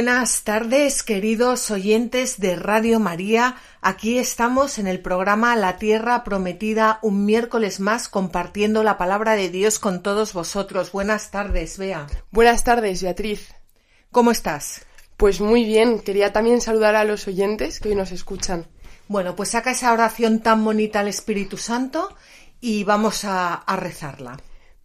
[0.00, 3.56] Buenas tardes, queridos oyentes de Radio María.
[3.82, 9.50] Aquí estamos en el programa La Tierra Prometida, un miércoles más compartiendo la palabra de
[9.50, 10.90] Dios con todos vosotros.
[10.92, 12.06] Buenas tardes, Bea.
[12.30, 13.52] Buenas tardes, Beatriz.
[14.10, 14.86] ¿Cómo estás?
[15.18, 16.00] Pues muy bien.
[16.00, 18.68] Quería también saludar a los oyentes que hoy nos escuchan.
[19.06, 22.16] Bueno, pues saca esa oración tan bonita al Espíritu Santo
[22.58, 24.40] y vamos a, a rezarla.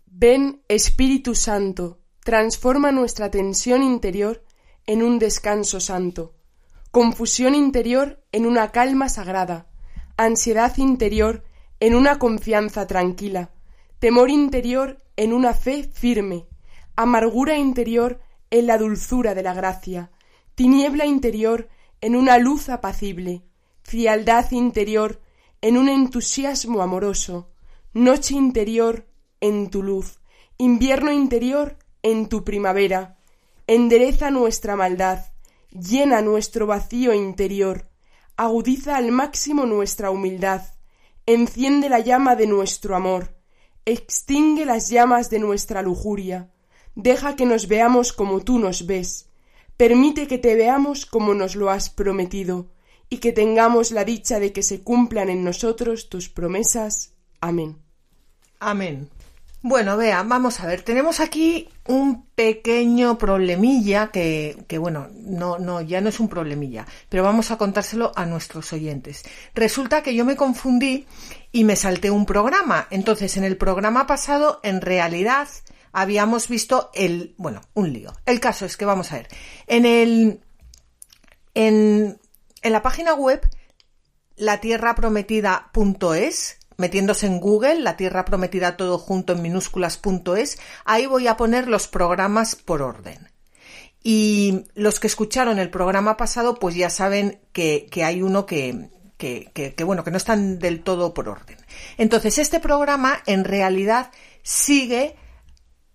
[0.07, 4.44] Ven, Espíritu Santo, transforma nuestra tensión interior
[4.87, 6.35] en un descanso santo,
[6.91, 9.67] confusión interior en una calma sagrada,
[10.17, 11.43] ansiedad interior
[11.79, 13.51] en una confianza tranquila,
[13.99, 16.47] temor interior en una fe firme,
[16.95, 20.11] amargura interior en la dulzura de la gracia,
[20.55, 21.69] tiniebla interior
[22.01, 23.43] en una luz apacible,
[23.81, 25.21] frialdad interior
[25.61, 27.49] en un entusiasmo amoroso,
[27.93, 29.07] noche interior
[29.41, 30.19] en tu luz,
[30.57, 33.14] invierno interior en tu primavera,
[33.67, 35.25] endereza nuestra maldad,
[35.71, 37.89] llena nuestro vacío interior,
[38.37, 40.61] agudiza al máximo nuestra humildad,
[41.25, 43.35] enciende la llama de nuestro amor,
[43.85, 46.51] extingue las llamas de nuestra lujuria,
[46.95, 49.29] deja que nos veamos como tú nos ves,
[49.77, 52.71] permite que te veamos como nos lo has prometido,
[53.09, 57.13] y que tengamos la dicha de que se cumplan en nosotros tus promesas.
[57.39, 57.77] Amén.
[58.59, 59.09] Amén.
[59.67, 65.81] Bueno, vea, vamos a ver, tenemos aquí un pequeño problemilla que, que, bueno, no, no,
[65.81, 69.23] ya no es un problemilla, pero vamos a contárselo a nuestros oyentes.
[69.55, 71.07] Resulta que yo me confundí
[71.51, 72.85] y me salté un programa.
[72.91, 75.47] Entonces, en el programa pasado, en realidad,
[75.91, 78.13] habíamos visto el, bueno, un lío.
[78.27, 79.29] El caso es que vamos a ver,
[79.65, 80.41] en el,
[81.55, 82.19] en,
[82.61, 83.41] en la página web,
[84.35, 91.67] latierraprometida.es, metiéndose en Google, la Tierra Prometida todo junto en minúsculas.es, ahí voy a poner
[91.67, 93.29] los programas por orden.
[94.03, 98.89] Y los que escucharon el programa pasado, pues ya saben que, hay uno que,
[99.83, 101.57] bueno, que no están del todo por orden.
[101.97, 104.11] Entonces, este programa en realidad
[104.43, 105.15] sigue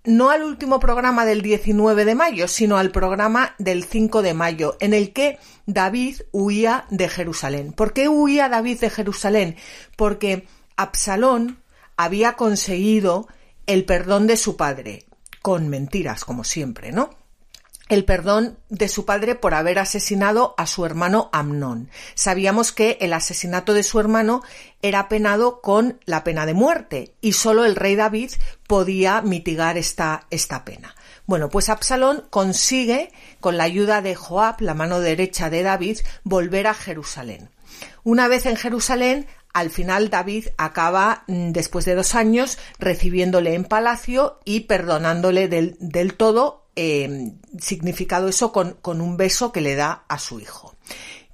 [0.02, 4.76] no al último programa del 19 de mayo, sino al programa del 5 de mayo,
[4.80, 7.72] en el que David huía de Jerusalén.
[7.72, 9.56] ¿Por qué huía David de Jerusalén?
[9.96, 10.48] Porque
[10.80, 11.62] Absalón
[11.96, 13.28] había conseguido
[13.66, 15.04] el perdón de su padre,
[15.42, 17.10] con mentiras, como siempre, ¿no?
[17.91, 21.90] El perdón de su padre por haber asesinado a su hermano Amnón.
[22.14, 24.42] Sabíamos que el asesinato de su hermano
[24.80, 28.30] era penado con la pena de muerte y solo el rey David
[28.66, 30.94] podía mitigar esta, esta pena.
[31.26, 36.69] Bueno, pues Absalón consigue, con la ayuda de Joab, la mano derecha de David, volver
[36.69, 37.50] a Jerusalén.
[38.02, 44.41] Una vez en Jerusalén, al final David acaba, después de dos años, recibiéndole en palacio
[44.44, 50.05] y perdonándole del, del todo, eh, significado eso con, con un beso que le da
[50.09, 50.77] a su hijo.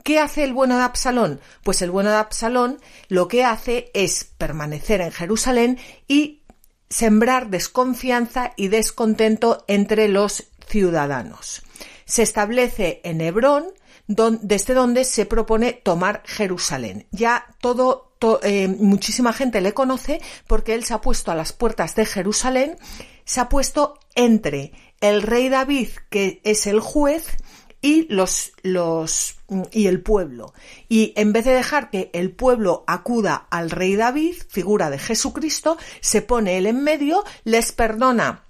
[0.03, 1.41] ¿Qué hace el bueno de Absalón?
[1.65, 2.79] Pues el bueno de Absalón
[3.09, 6.43] lo que hace es permanecer en Jerusalén y
[6.89, 11.63] sembrar desconfianza y descontento entre los ciudadanos.
[12.05, 13.67] Se establece en Hebrón,
[14.07, 17.09] desde donde se propone tomar Jerusalén.
[17.11, 18.06] Ya todo,
[18.43, 22.77] eh, muchísima gente le conoce porque él se ha puesto a las puertas de Jerusalén,
[23.25, 27.37] se ha puesto entre el rey David, que es el juez,
[27.83, 29.37] y los, los
[29.71, 30.53] y el pueblo.
[30.89, 35.77] Y en vez de dejar que el pueblo acuda al rey David, figura de Jesucristo,
[36.01, 38.43] se pone él en medio, les perdona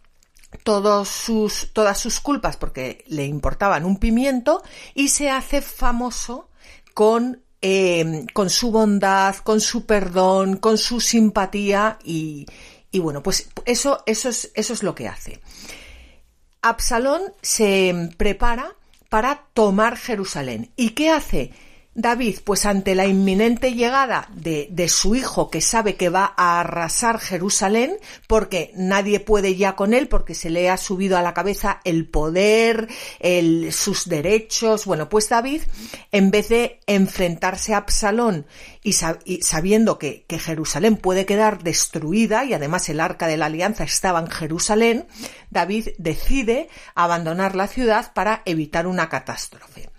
[0.63, 4.63] todos sus, todas sus culpas porque le importaban un pimiento
[4.95, 6.49] y se hace famoso
[6.95, 12.47] con, eh, con su bondad, con su perdón, con su simpatía y,
[12.91, 15.41] y bueno, pues eso, eso, es, eso es lo que hace.
[16.63, 18.75] Absalón se prepara
[19.09, 20.73] para tomar Jerusalén.
[20.77, 21.53] ¿Y qué hace?
[21.99, 27.19] David, pues ante la inminente llegada de, su hijo que sabe que va a arrasar
[27.19, 27.97] Jerusalén,
[28.27, 32.07] porque nadie puede ya con él, porque se le ha subido a la cabeza el
[32.07, 32.89] poder,
[33.73, 35.63] sus derechos, bueno, pues David,
[36.13, 38.45] en vez de enfrentarse a Absalón
[38.83, 43.47] y, sab y sabiendo que Jerusalén puede quedar destruida, y además el arca de la
[43.47, 45.07] alianza estaba en Jerusalén,
[45.49, 49.96] David decide abandonar la ciudad para evitar una catástrofe.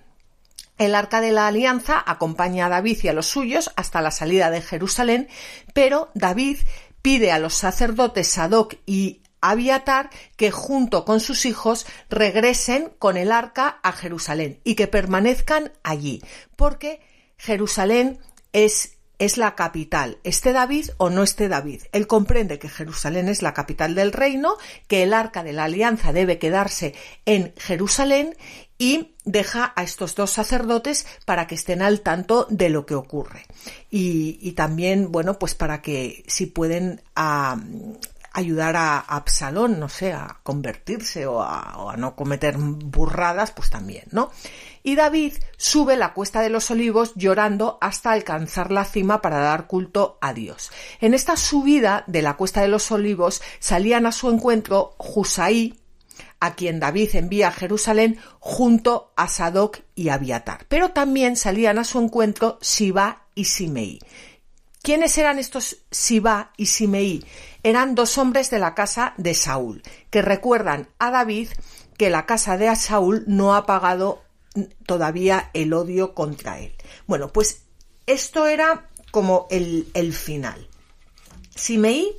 [0.78, 4.50] El arca de la alianza acompaña a David y a los suyos hasta la salida
[4.50, 5.28] de Jerusalén,
[5.74, 6.60] pero David
[7.02, 13.32] pide a los sacerdotes Sadoc y Abiatar que junto con sus hijos regresen con el
[13.32, 16.24] arca a Jerusalén y que permanezcan allí,
[16.56, 17.02] porque
[17.38, 18.20] Jerusalén
[18.52, 21.84] es es la capital, esté David o no esté David.
[21.92, 24.58] Él comprende que Jerusalén es la capital del reino,
[24.88, 26.94] que el arca de la alianza debe quedarse
[27.26, 28.36] en Jerusalén
[28.78, 33.46] y deja a estos dos sacerdotes para que estén al tanto de lo que ocurre.
[33.90, 37.02] Y, también, bueno, pues para que si pueden
[38.34, 44.32] ayudar a, Absalón, no sé, a convertirse o a, no cometer burradas, pues también, ¿no?
[44.88, 49.68] y David sube la cuesta de los olivos llorando hasta alcanzar la cima para dar
[49.68, 50.72] culto a Dios.
[51.02, 55.78] En esta subida de la cuesta de los olivos salían a su encuentro Husaí,
[56.40, 60.66] a quien David envía a Jerusalén junto a Sadoc y Abiatar.
[60.68, 64.00] Pero también salían a su encuentro Siba y Simei.
[64.82, 67.26] ¿Quiénes eran estos Siba y Simei?
[67.64, 71.50] Eran dos hombres de la casa de Saúl, que recuerdan a David
[71.98, 74.24] que la casa de Saúl no ha pagado
[74.86, 76.74] todavía el odio contra él.
[77.06, 77.64] Bueno, pues
[78.06, 80.68] esto era como el, el final.
[81.56, 82.16] Simei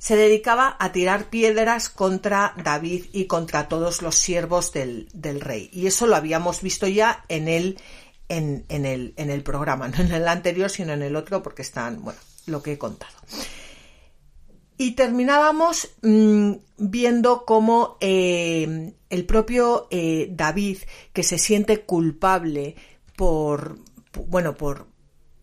[0.00, 5.68] se dedicaba a tirar piedras contra David y contra todos los siervos del, del rey.
[5.74, 7.78] Y eso lo habíamos visto ya en el,
[8.30, 11.60] en, en, el, en el programa, no en el anterior, sino en el otro, porque
[11.60, 13.12] están, bueno, lo que he contado.
[14.78, 20.78] Y terminábamos mm, viendo cómo eh, el propio eh, David,
[21.12, 22.74] que se siente culpable
[23.16, 23.76] por,
[24.28, 24.86] bueno, por,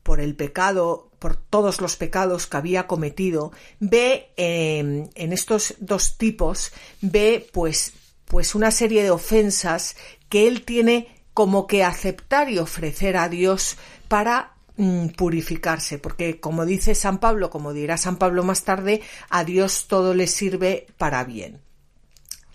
[0.02, 6.18] por el pecado, por todos los pecados que había cometido, ve em, en estos dos
[6.18, 6.72] tipos,
[7.02, 7.94] ve pues,
[8.26, 9.96] pues una serie de ofensas
[10.30, 13.78] que él tiene como que aceptar y ofrecer a Dios
[14.08, 19.44] para Mm, purificarse, porque como dice San Pablo, como dirá San Pablo más tarde, a
[19.44, 21.60] Dios todo le sirve para bien.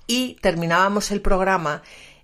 [0.06, 1.82] Y terminábamos el programa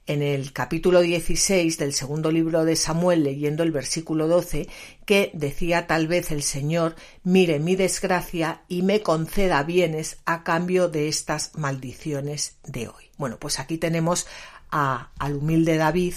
[0.08, 4.66] en el capítulo 16 del segundo libro de Samuel leyendo el versículo 12
[5.04, 10.88] que decía tal vez el Señor mire mi desgracia y me conceda bienes a cambio
[10.88, 13.04] de estas maldiciones de hoy.
[13.18, 14.26] Bueno, pues aquí tenemos
[14.70, 16.14] al humilde David,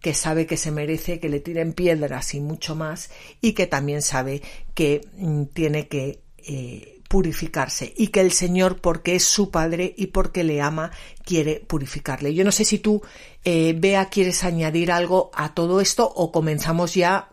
[0.00, 3.10] que sabe que se merece que le tiren piedras y mucho más,
[3.40, 4.42] y que también sabe
[4.74, 10.08] que mm, tiene que eh, purificarse y que el Señor, porque es su Padre y
[10.08, 10.90] porque le ama,
[11.24, 12.34] quiere purificarle.
[12.34, 13.00] Yo no sé si tú,
[13.42, 17.30] eh, Bea, quieres añadir algo a todo esto o comenzamos ya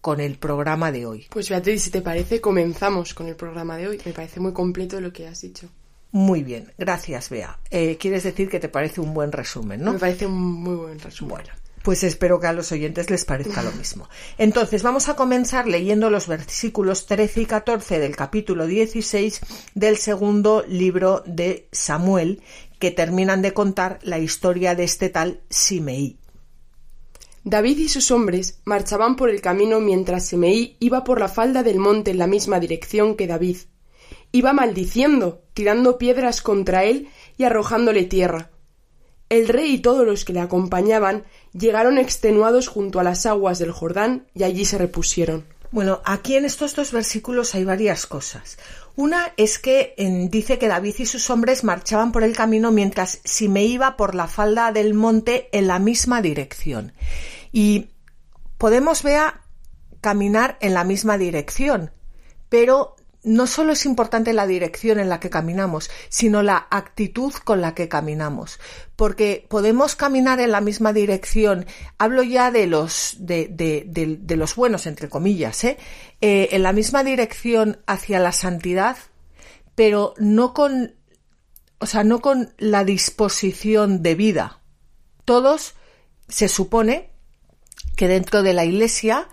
[0.00, 1.26] con el programa de hoy.
[1.30, 4.00] Pues Beatriz, si te parece, comenzamos con el programa de hoy.
[4.04, 5.68] Me parece muy completo lo que has dicho.
[6.12, 7.58] Muy bien, gracias, Bea.
[7.72, 9.94] Eh, quieres decir que te parece un buen resumen, ¿no?
[9.94, 11.34] Me parece un muy buen resumen.
[11.34, 11.50] Bueno,
[11.82, 14.08] pues espero que a los oyentes les parezca lo mismo.
[14.36, 19.40] Entonces, vamos a comenzar leyendo los versículos 13 y 14 del capítulo 16
[19.74, 22.42] del segundo libro de Samuel,
[22.78, 26.18] que terminan de contar la historia de este tal Simeí.
[27.44, 31.78] David y sus hombres marchaban por el camino mientras Simeí iba por la falda del
[31.78, 33.58] monte en la misma dirección que David
[34.32, 38.50] iba maldiciendo, tirando piedras contra él y arrojándole tierra.
[39.28, 43.72] El rey y todos los que le acompañaban llegaron extenuados junto a las aguas del
[43.72, 45.44] Jordán y allí se repusieron.
[45.70, 48.58] Bueno, aquí en estos dos versículos hay varias cosas.
[48.96, 49.94] Una es que
[50.30, 54.14] dice que David y sus hombres marchaban por el camino mientras si me iba por
[54.14, 56.92] la falda del monte en la misma dirección.
[57.52, 57.90] Y
[58.56, 59.34] podemos ver
[60.00, 61.90] caminar en la misma dirección,
[62.48, 67.60] pero no solo es importante la dirección en la que caminamos, sino la actitud con
[67.60, 68.60] la que caminamos.
[68.96, 71.66] Porque podemos caminar en la misma dirección,
[71.98, 75.78] hablo ya de los, de, de, los buenos, entre comillas, ¿eh?
[76.20, 76.48] ¿eh?
[76.52, 78.96] en la misma dirección hacia la santidad,
[79.74, 80.94] pero no con,
[81.78, 84.60] o sea, no con la disposición de vida.
[85.24, 85.74] Todos
[86.28, 87.10] se supone
[87.96, 89.28] que dentro de la Iglesia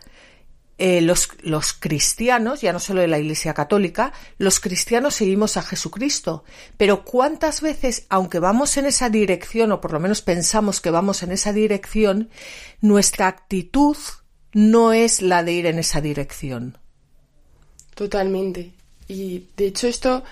[0.77, 5.61] eh, los, los, cristianos, ya no solo de la Iglesia Católica, los cristianos seguimos a
[5.61, 6.43] Jesucristo.
[6.77, 11.23] Pero ¿cuántas veces, aunque vamos en esa dirección, o por lo menos pensamos que vamos
[11.23, 12.29] en esa dirección,
[12.81, 13.97] nuestra actitud
[14.53, 16.77] no es la de ir en esa dirección?
[17.93, 18.73] Totalmente.
[19.07, 20.23] Y de hecho esto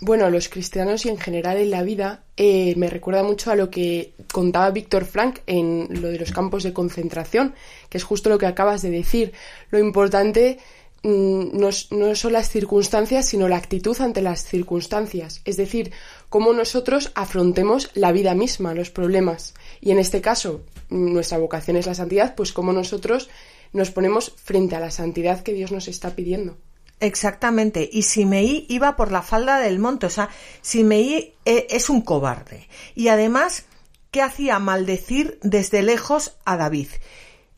[0.00, 3.68] bueno, los cristianos y en general en la vida eh, me recuerda mucho a lo
[3.68, 7.54] que contaba Víctor Frank en lo de los campos de concentración,
[7.88, 9.32] que es justo lo que acabas de decir.
[9.70, 10.58] Lo importante
[11.02, 15.40] mm, no, no, son las circunstancias, sino la actitud ante las circunstancias.
[15.44, 15.90] Es decir,
[16.28, 19.54] cómo nosotros afrontemos la vida misma, los problemas.
[19.80, 23.30] Y en este caso, mm, nuestra vocación es la santidad, pues cómo nosotros
[23.72, 26.56] nos ponemos frente a la santidad que Dios nos está pidiendo.
[27.00, 27.88] Exactamente.
[27.92, 30.06] Y Simeí iba por la falda del monte.
[30.06, 30.28] O sea,
[30.62, 32.68] Simeí eh, es un cobarde.
[32.94, 33.64] Y además,
[34.10, 34.58] ¿qué hacía?
[34.58, 36.88] Maldecir desde lejos a David.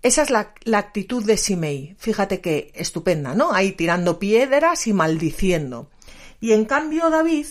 [0.03, 1.95] Esa es la, la actitud de Simei.
[1.99, 3.53] Fíjate que estupenda, ¿no?
[3.53, 5.91] Ahí tirando piedras y maldiciendo.
[6.41, 7.47] Y en cambio David,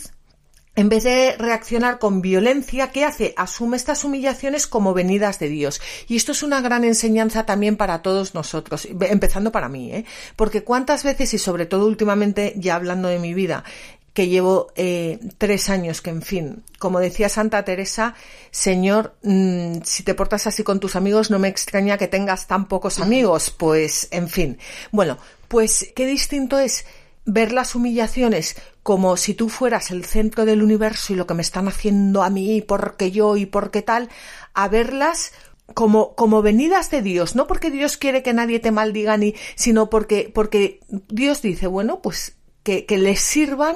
[0.79, 3.33] en vez de reaccionar con violencia, ¿qué hace?
[3.35, 5.81] Asume estas humillaciones como venidas de Dios.
[6.07, 10.05] Y esto es una gran enseñanza también para todos nosotros, empezando para mí, ¿eh?
[10.37, 13.65] Porque cuántas veces, y sobre todo últimamente, ya hablando de mi vida,
[14.13, 18.15] que llevo eh, tres años, que en fin, como decía Santa Teresa,
[18.49, 22.69] Señor, mm, si te portas así con tus amigos, no me extraña que tengas tan
[22.69, 24.57] pocos amigos, pues, en fin.
[24.93, 25.17] Bueno,
[25.49, 26.85] pues qué distinto es
[27.25, 28.55] ver las humillaciones
[28.89, 32.31] como si tú fueras el centro del universo y lo que me están haciendo a
[32.31, 34.09] mí, porque yo y porque tal,
[34.55, 35.31] a verlas
[35.75, 39.91] como, como venidas de Dios, no porque Dios quiere que nadie te maldiga ni, sino
[39.91, 43.75] porque, porque Dios dice, bueno, pues que, que les sirvan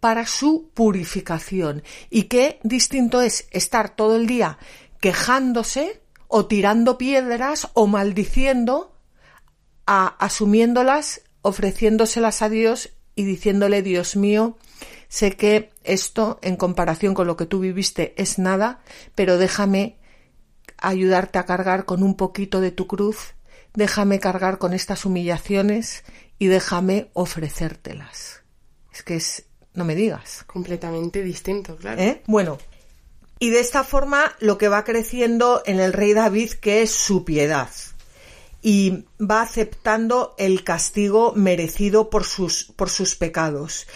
[0.00, 1.84] para su purificación.
[2.10, 4.58] Y qué distinto es estar todo el día
[5.00, 8.92] quejándose o tirando piedras o maldiciendo,
[9.86, 14.56] a, asumiéndolas, ofreciéndoselas a Dios y diciéndole, Dios mío,
[15.08, 18.78] sé que esto en comparación con lo que tú viviste es nada,
[19.16, 19.96] pero déjame
[20.76, 23.34] ayudarte a cargar con un poquito de tu cruz,
[23.74, 26.04] déjame cargar con estas humillaciones
[26.38, 28.44] y déjame ofrecértelas.
[28.92, 30.44] Es que es no me digas.
[30.46, 32.00] Completamente distinto, claro.
[32.00, 32.22] ¿Eh?
[32.28, 32.58] Bueno,
[33.40, 37.24] y de esta forma lo que va creciendo en el rey David, que es su
[37.24, 37.68] piedad.
[38.62, 43.86] Y va aceptando el castigo merecido por sus, por sus pecados.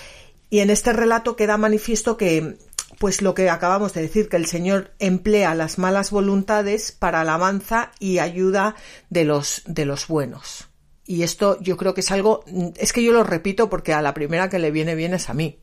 [0.50, 2.59] Y en este relato queda manifiesto que,
[2.99, 7.90] pues lo que acabamos de decir, que el Señor emplea las malas voluntades para alabanza
[7.99, 8.76] y ayuda
[9.11, 10.69] de los, de los buenos.
[11.04, 12.45] Y esto yo creo que es algo,
[12.76, 15.35] es que yo lo repito porque a la primera que le viene bien es a
[15.35, 15.59] mí.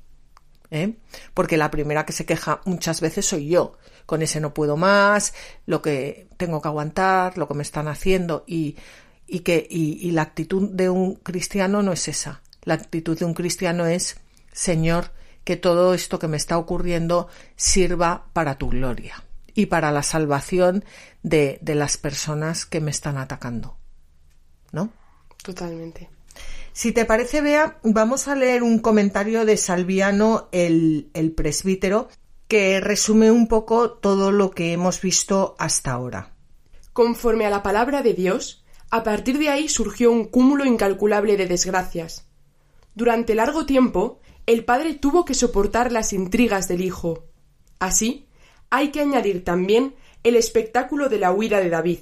[0.72, 0.96] ¿Eh?
[1.34, 3.78] Porque la primera que se queja muchas veces soy yo.
[4.06, 5.34] Con ese no puedo más,
[5.66, 8.76] lo que tengo que aguantar, lo que me están haciendo y,
[9.44, 12.42] que y, y la actitud de un cristiano no es esa.
[12.64, 14.18] La actitud de un cristiano es
[14.52, 15.12] Señor,
[15.44, 19.24] que todo esto que me está ocurriendo sirva para tu gloria
[19.54, 20.84] y para la salvación
[21.24, 23.78] de, de las personas que me están atacando.
[24.72, 24.92] ¿No?
[25.44, 26.10] Totalmente.
[26.80, 32.08] Si te parece, Bea, vamos a leer un comentario de Salviano, el, el presbítero,
[32.48, 36.36] que resume un poco todo lo que hemos visto hasta ahora.
[36.94, 41.48] Conforme a la palabra de Dios, a partir de ahí surgió un cúmulo incalculable de
[41.48, 42.30] desgracias.
[42.96, 47.26] Durante largo tiempo, el padre tuvo que soportar las intrigas del hijo.
[47.80, 48.30] Así,
[48.70, 52.00] hay que añadir también el espectáculo de la huida de David.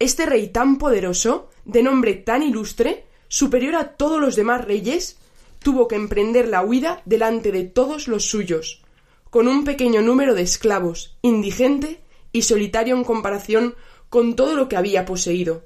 [0.00, 5.18] Este rey tan poderoso, de nombre tan ilustre, superior a todos los demás reyes,
[5.60, 8.82] tuvo que emprender la huida delante de todos los suyos,
[9.30, 12.00] con un pequeño número de esclavos, indigente
[12.32, 13.74] y solitario en comparación
[14.08, 15.64] con todo lo que había poseído.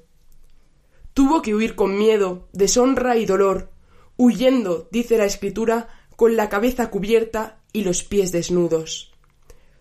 [1.15, 3.71] Tuvo que huir con miedo, deshonra y dolor,
[4.17, 9.13] huyendo, dice la escritura, con la cabeza cubierta y los pies desnudos.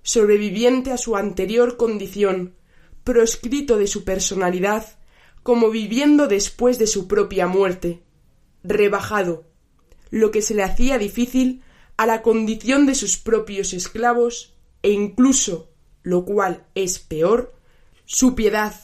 [0.03, 2.55] Sobreviviente a su anterior condición,
[3.03, 4.97] proscrito de su personalidad,
[5.43, 8.01] como viviendo después de su propia muerte,
[8.63, 9.45] rebajado,
[10.09, 11.61] lo que se le hacía difícil
[11.97, 15.71] a la condición de sus propios esclavos e incluso,
[16.03, 17.55] lo cual es peor,
[18.05, 18.75] su piedad,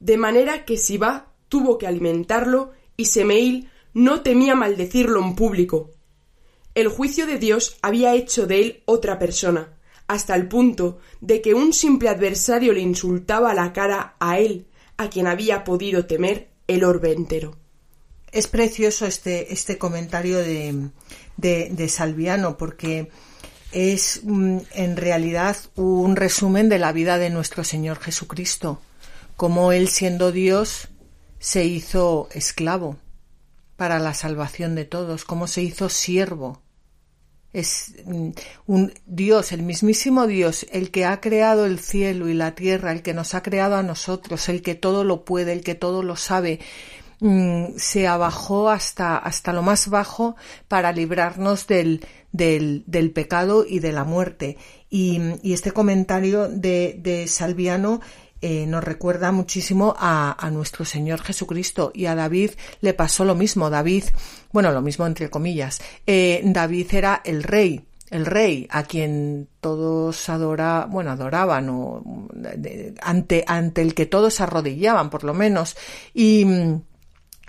[0.00, 5.90] de manera que Sibá tuvo que alimentarlo y Semeil no temía maldecirlo en público.
[6.74, 9.74] El juicio de Dios había hecho de él otra persona,
[10.08, 14.66] hasta el punto de que un simple adversario le insultaba a la cara a él
[14.96, 17.56] a quien había podido temer el orbe entero.
[18.32, 20.90] Es precioso este, este comentario de,
[21.36, 23.10] de, Salviano porque
[23.70, 28.80] es mm, en realidad un resumen de la vida de nuestro Señor Jesucristo,
[29.36, 30.88] como Él siendo Dios
[31.38, 32.96] se hizo esclavo
[33.76, 36.63] para la salvación de todos, cómo se hizo siervo
[37.54, 38.30] es mm,
[38.66, 43.02] un Dios, el mismísimo Dios, el que ha creado el cielo y la tierra, el
[43.02, 46.16] que nos ha creado a nosotros, el que todo lo puede, el que todo lo
[46.16, 46.58] sabe,
[47.20, 50.36] mm, se abajó hasta, hasta lo más bajo
[50.68, 54.58] para librarnos del, del, pecado y de la muerte.
[54.90, 58.00] Y, este comentario de, de Salviano
[58.40, 63.34] eh, nos recuerda muchísimo a, a, nuestro Señor Jesucristo y a David le pasó lo
[63.34, 63.70] mismo.
[63.70, 64.04] David,
[64.54, 70.28] bueno, lo mismo entre comillas, eh, David era el rey, el rey a quien todos
[70.28, 72.28] adora, bueno, adoraban o
[73.02, 75.76] ante, ante el que todos arrodillaban, por lo menos,
[76.14, 76.46] y,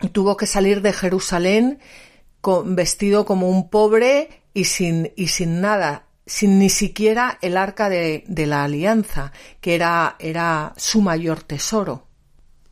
[0.02, 1.78] y tuvo que salir de Jerusalén
[2.42, 7.88] con, vestido como un pobre y sin, y sin nada, sin ni siquiera el arca
[7.88, 9.32] de, de la alianza,
[9.62, 12.08] que era, era su mayor tesoro.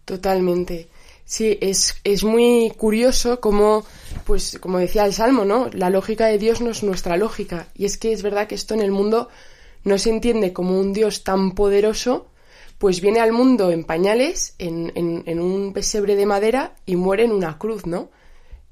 [0.05, 0.89] Totalmente.
[1.25, 3.85] Sí, es, es muy curioso como,
[4.25, 5.69] pues, como decía el Salmo, ¿no?
[5.71, 7.67] La lógica de Dios no es nuestra lógica.
[7.75, 9.29] Y es que es verdad que esto en el mundo
[9.83, 12.27] no se entiende como un Dios tan poderoso,
[12.77, 17.31] pues viene al mundo en pañales, en, en, un pesebre de madera y muere en
[17.31, 18.09] una cruz, ¿no?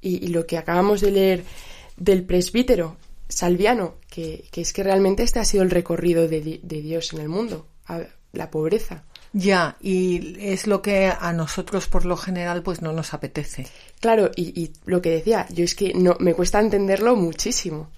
[0.02, 1.44] Y, y lo que acabamos de leer
[1.96, 2.98] del presbítero
[3.30, 7.22] Salviano, que, que, es que realmente este ha sido el recorrido de, de Dios en
[7.22, 7.68] el mundo,
[8.34, 9.06] la pobreza.
[9.34, 13.66] Ya, y es lo que a nosotros por lo general pues no nos apetece.
[14.02, 17.90] Claro, y, y lo que decía, yo es que no me cuesta entenderlo muchísimo.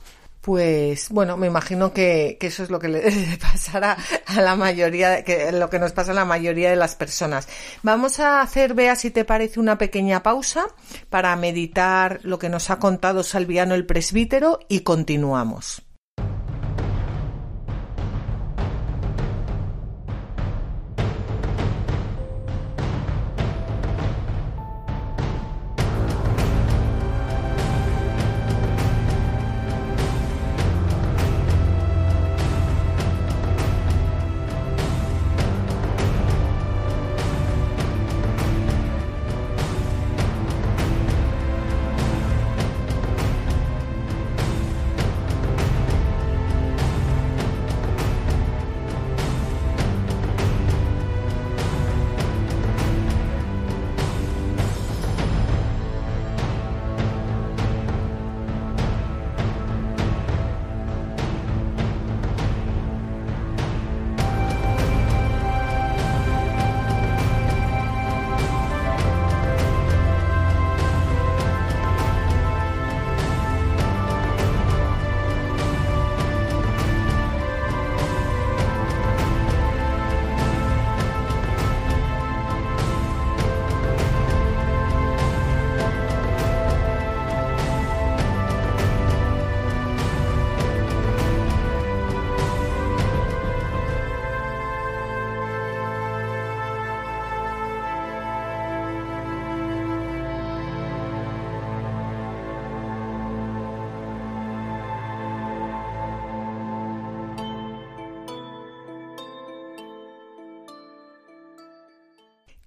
[0.42, 5.24] Pues bueno, me imagino que, que, eso es lo que le pasará a la mayoría,
[5.24, 7.48] que lo que nos pasa a la mayoría de las personas.
[7.82, 10.66] Vamos a hacer, vea si te parece, una pequeña pausa
[11.10, 15.82] para meditar lo que nos ha contado Salviano el presbítero y continuamos.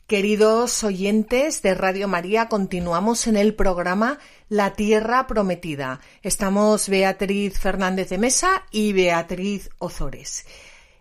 [0.06, 5.98] Queridos oyentes de Radio María, continuamos en el programa La Tierra Prometida.
[6.22, 10.46] Estamos Beatriz Fernández de Mesa y Beatriz Ozores.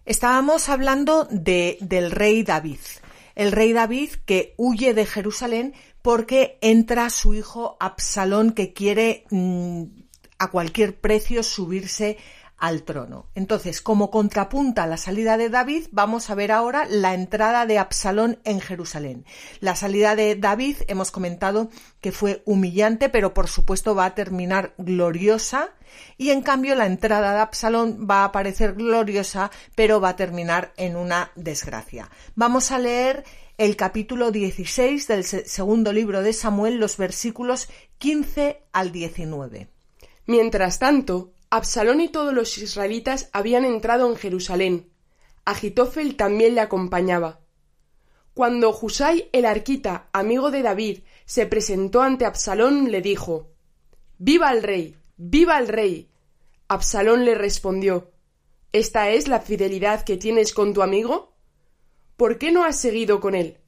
[0.08, 2.80] Estábamos hablando de, del rey David.
[3.36, 9.84] El rey David que huye de Jerusalén porque entra su hijo Absalón que quiere mmm,
[10.39, 12.18] a cualquier precio subirse
[12.58, 13.28] al trono.
[13.36, 17.78] Entonces, como contrapunta a la salida de David, vamos a ver ahora la entrada de
[17.78, 19.26] Absalón en Jerusalén.
[19.60, 21.70] La salida de David hemos comentado
[22.02, 25.72] que fue humillante, pero por supuesto va a terminar gloriosa.
[26.18, 30.74] Y en cambio la entrada de Absalón va a parecer gloriosa, pero va a terminar
[30.78, 32.10] en una desgracia.
[32.36, 33.24] Vamos a leer
[33.58, 39.70] el capítulo 16 del segundo libro de Samuel, los versículos 15 al 19.
[40.26, 44.91] Mientras tanto, Absalón y todos los israelitas habían entrado en Jerusalén.
[45.46, 47.39] Agitofel también le acompañaba.
[48.34, 53.54] Cuando Husay el arquita, amigo de David, se presentó ante Absalón, le dijo
[54.18, 54.98] Viva el rey.
[55.15, 56.10] Viva el rey.
[56.68, 58.12] Absalón le respondió
[58.74, 61.38] ¿Esta es la fidelidad que tienes con tu amigo?
[62.18, 63.60] ¿Por qué no has seguido con él?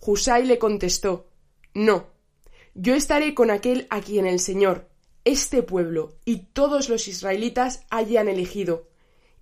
[0.00, 1.28] Husay le contestó
[1.74, 2.06] No.
[2.72, 4.87] Yo estaré con aquel a quien el Señor,
[5.28, 8.88] este pueblo y todos los israelitas hayan elegido,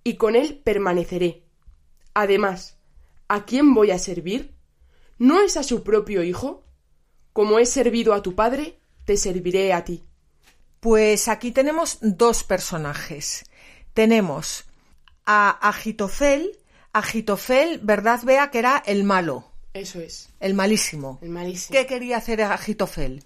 [0.03, 1.43] y con él permaneceré.
[2.13, 2.77] Además,
[3.27, 4.55] ¿a quién voy a servir?
[5.17, 6.63] ¿No es a su propio hijo?
[7.33, 10.03] Como he servido a tu padre, te serviré a ti.
[10.79, 13.45] Pues aquí tenemos dos personajes.
[13.93, 14.65] Tenemos
[15.25, 16.57] a Agitofel.
[16.93, 19.51] Agitofel, ¿verdad, Vea que era el malo?
[19.73, 20.29] Eso es.
[20.39, 21.19] El malísimo.
[21.21, 21.77] El malísimo.
[21.77, 23.23] ¿Qué quería hacer Agitofel?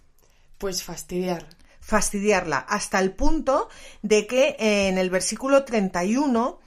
[0.57, 1.47] Pues fastidiar
[1.81, 3.67] fastidiarla hasta el punto
[4.01, 6.59] de que en el versículo 31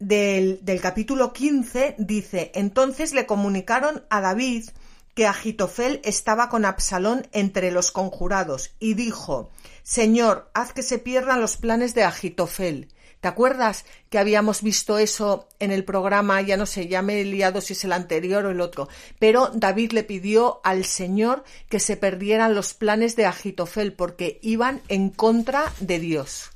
[0.00, 4.70] del, del capítulo 15 dice, entonces le comunicaron a David
[5.14, 9.50] que Agitofel estaba con Absalón entre los conjurados y dijo,
[9.82, 12.92] Señor, haz que se pierdan los planes de Agitofel.
[13.20, 16.40] ¿Te acuerdas que habíamos visto eso en el programa?
[16.40, 18.88] Ya no sé, ya me he liado si es el anterior o el otro.
[19.18, 24.82] Pero David le pidió al Señor que se perdieran los planes de Agitofel porque iban
[24.88, 26.50] en contra de Dios.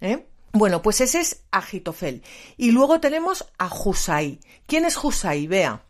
[0.00, 0.26] ¿Eh?
[0.52, 2.22] Bueno, pues ese es Agitofel.
[2.56, 4.40] Y luego tenemos a Husai.
[4.66, 5.46] ¿Quién es Husai?
[5.46, 5.84] Vea.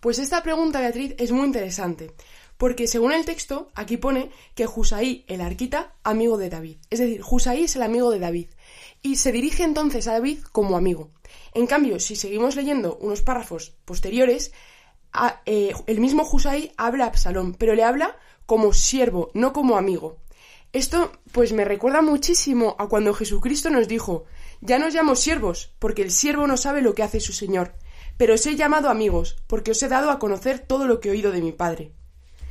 [0.00, 2.12] Pues esta pregunta, Beatriz, es muy interesante,
[2.58, 6.78] porque según el texto, aquí pone que Husai, el arquita, amigo de David.
[6.90, 8.48] Es decir, Husai es el amigo de David
[9.00, 11.12] y se dirige entonces a David como amigo.
[11.54, 14.52] En cambio, si seguimos leyendo unos párrafos posteriores,
[15.46, 20.18] eh, el mismo Husai habla a Absalón, pero le habla como siervo, no como amigo.
[20.72, 24.24] Esto pues me recuerda muchísimo a cuando Jesucristo nos dijo,
[24.60, 27.74] ya nos llamo siervos, porque el siervo no sabe lo que hace su Señor,
[28.16, 31.12] pero os he llamado amigos, porque os he dado a conocer todo lo que he
[31.12, 31.92] oído de mi Padre.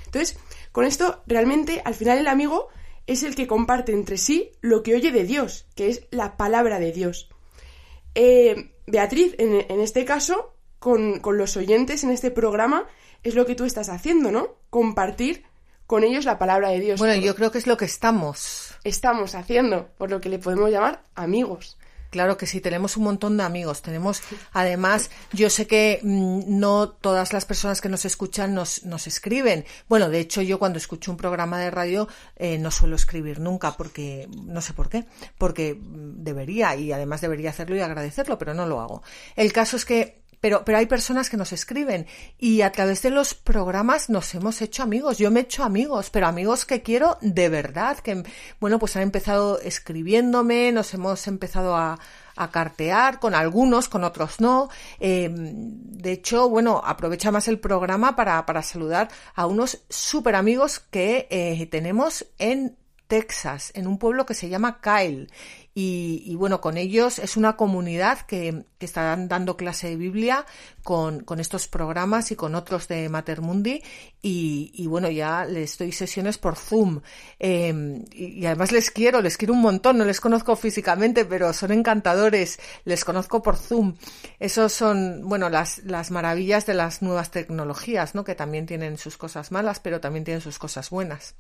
[0.08, 0.38] Entonces,
[0.72, 2.70] con esto, realmente, al final el amigo
[3.06, 6.80] es el que comparte entre sí lo que oye de Dios, que es la palabra
[6.80, 7.30] de Dios.
[8.16, 12.88] Eh, Beatriz, en, este caso, con, con, los oyentes en este programa,
[13.24, 14.56] es lo que tú estás haciendo, ¿no?
[14.70, 15.44] Compartir
[15.86, 17.00] con ellos la palabra de Dios.
[17.00, 18.76] Bueno, yo creo que es lo que estamos.
[18.84, 21.78] Estamos haciendo, por lo que le podemos llamar amigos.
[22.10, 23.82] Claro que sí, tenemos un montón de amigos.
[23.82, 24.22] Tenemos,
[24.54, 29.66] además, yo sé que mm, no todas las personas que nos escuchan nos, nos escriben.
[29.90, 33.76] Bueno, de hecho, yo cuando escucho un programa de radio eh, no suelo escribir nunca
[33.76, 35.06] porque, no sé por qué,
[35.38, 39.04] porque mm, debería y además debería hacerlo y agradecerlo, pero no lo hago.
[39.36, 43.10] El caso es que pero, pero hay personas que nos escriben y a través de
[43.10, 45.18] los programas nos hemos hecho amigos.
[45.18, 48.24] Yo me he hecho amigos, pero amigos que quiero de verdad, que,
[48.60, 52.00] bueno, pues han empezado escribiéndome, nos hemos empezado a,
[52.38, 54.70] a cartear con algunos, con otros no.
[55.00, 60.80] Eh, de hecho, bueno, aprovecha más el programa para, para saludar a unos súper amigos
[60.80, 65.30] que eh, tenemos en Texas, en un pueblo que se llama Kyle.
[65.80, 70.44] Y, bueno, con ellos es una comunidad que, están dando clase de Biblia
[70.82, 73.84] con, estos programas y con otros de Matermundi.
[74.20, 77.02] Y, y bueno, ya les doy sesiones por Zoom.
[77.38, 80.00] Em, y, además les quiero, les quiero un montón.
[80.00, 82.60] No les conozco físicamente, pero son encantadores.
[82.84, 83.98] Les conozco por Zoom.
[84.40, 88.24] Esos son, bueno, las, las maravillas de las nuevas tecnologías, ¿no?
[88.24, 91.36] Que también tienen sus cosas malas, pero también tienen sus cosas buenas.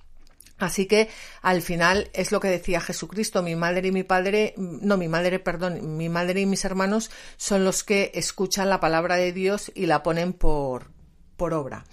[0.57, 1.09] Así que
[1.41, 5.39] al final es lo que decía Jesucristo, mi madre y mi padre, no mi madre,
[5.39, 9.85] perdón, mi madre y mis hermanos son los que escuchan la palabra de Dios y
[9.85, 10.91] la ponen por,
[11.35, 11.85] por obra.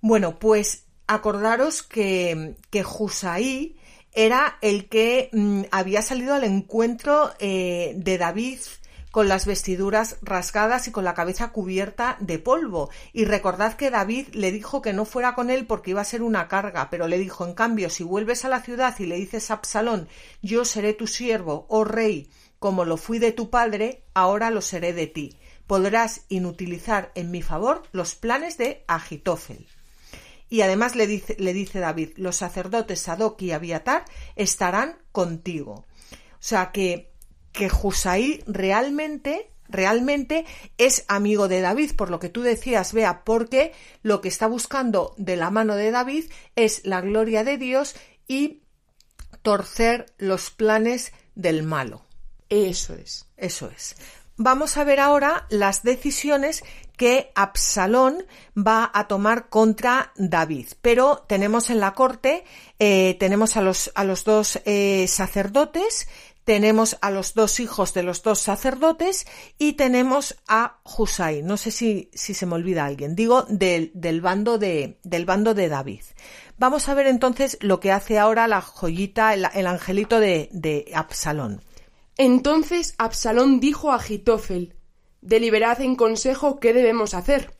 [0.00, 2.84] Bueno, pues acordaros que, que
[4.12, 8.58] era el que mm, había salido al encuentro eh, de David
[9.10, 12.90] con las vestiduras rasgadas y con la cabeza cubierta de polvo.
[13.12, 16.22] Y recordad que David le dijo que no fuera con él porque iba a ser
[16.22, 19.50] una carga, pero le dijo, en cambio, si vuelves a la ciudad y le dices
[19.50, 20.08] a Absalón,
[20.42, 24.92] yo seré tu siervo, oh rey, como lo fui de tu padre, ahora lo seré
[24.92, 25.36] de ti.
[25.66, 29.66] Podrás inutilizar en mi favor los planes de Agitofel.
[30.48, 35.86] Y además le dice, le dice David, los sacerdotes Sadoc y Abiatar estarán contigo.
[36.12, 37.09] O sea que
[37.52, 40.46] que Husai realmente realmente
[40.78, 45.14] es amigo de David, por lo que tú decías, vea, porque lo que está buscando
[45.16, 46.24] de la mano de David
[46.56, 47.94] es la gloria de Dios
[48.26, 48.62] y
[49.42, 52.04] torcer los planes del malo.
[52.48, 53.26] Eso es.
[53.36, 53.96] Eso es.
[54.36, 56.64] Vamos a ver ahora las decisiones
[56.96, 58.24] que Absalón
[58.56, 60.68] va a tomar contra David.
[60.82, 62.44] Pero tenemos en la corte,
[62.78, 66.08] eh, tenemos a los, a los dos eh, sacerdotes
[66.44, 69.26] tenemos a los dos hijos de los dos sacerdotes
[69.58, 71.42] y tenemos a Husay.
[71.42, 73.14] No sé si, si se me olvida alguien.
[73.14, 76.02] Digo del, del, bando de, del bando de David.
[76.60, 81.62] Vamos a ver entonces lo que hace ahora la joyita, el, angelito de, Absalón.
[82.18, 84.74] Entonces Absalón dijo a Agitofel,
[85.22, 87.54] deliberad en consejo qué debemos hacer.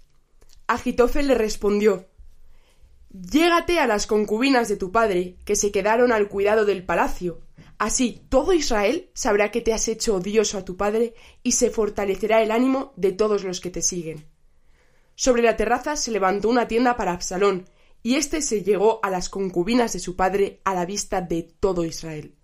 [0.67, 2.09] Agitofel le respondió,
[3.11, 7.41] Llégate a las concubinas de tu padre, que se quedaron al cuidado del palacio,
[7.81, 12.43] Así todo Israel sabrá que te has hecho odioso a tu padre y se fortalecerá
[12.43, 14.27] el ánimo de todos los que te siguen.
[15.15, 17.71] Sobre la terraza se levantó una tienda para Absalón,
[18.03, 21.87] y éste se llegó a las concubinas de su padre a la vista de todo
[21.87, 22.35] Israel.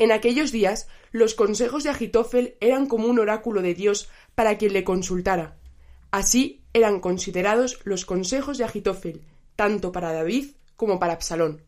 [0.00, 4.72] En aquellos días los consejos de Agitofel eran como un oráculo de Dios para quien
[4.72, 5.56] le consultara.
[6.10, 9.22] Así eran considerados los consejos de Agitofel,
[9.54, 11.62] tanto para David como para Absalón.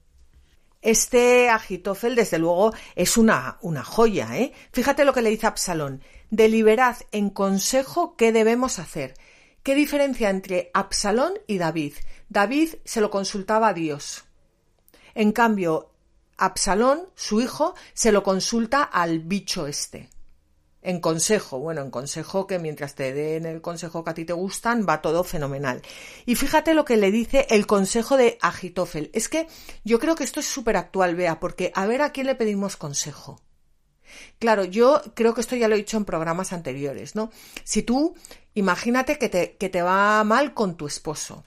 [0.82, 4.52] Este Agitofel, desde luego, es una, una joya, ¿eh?
[4.72, 6.02] Fíjate lo que le dice Absalón.
[6.30, 9.14] Deliberad en consejo qué debemos hacer.
[9.62, 11.94] ¿Qué diferencia entre Absalón y David?
[12.28, 14.24] David se lo consultaba a Dios.
[15.14, 15.90] En cambio,
[16.36, 20.10] Absalón, su hijo, se lo consulta al bicho este.
[20.86, 24.32] En consejo, bueno, en consejo que mientras te den el consejo que a ti te
[24.32, 25.82] gustan, va todo fenomenal.
[26.26, 29.10] Y fíjate lo que le dice el consejo de Agitofel.
[29.12, 29.48] Es que
[29.82, 32.76] yo creo que esto es súper actual, vea, porque a ver a quién le pedimos
[32.76, 33.40] consejo.
[34.38, 37.32] Claro, yo creo que esto ya lo he dicho en programas anteriores, ¿no?
[37.64, 38.14] Si tú,
[38.54, 41.42] imagínate que te, que te va mal con tu esposo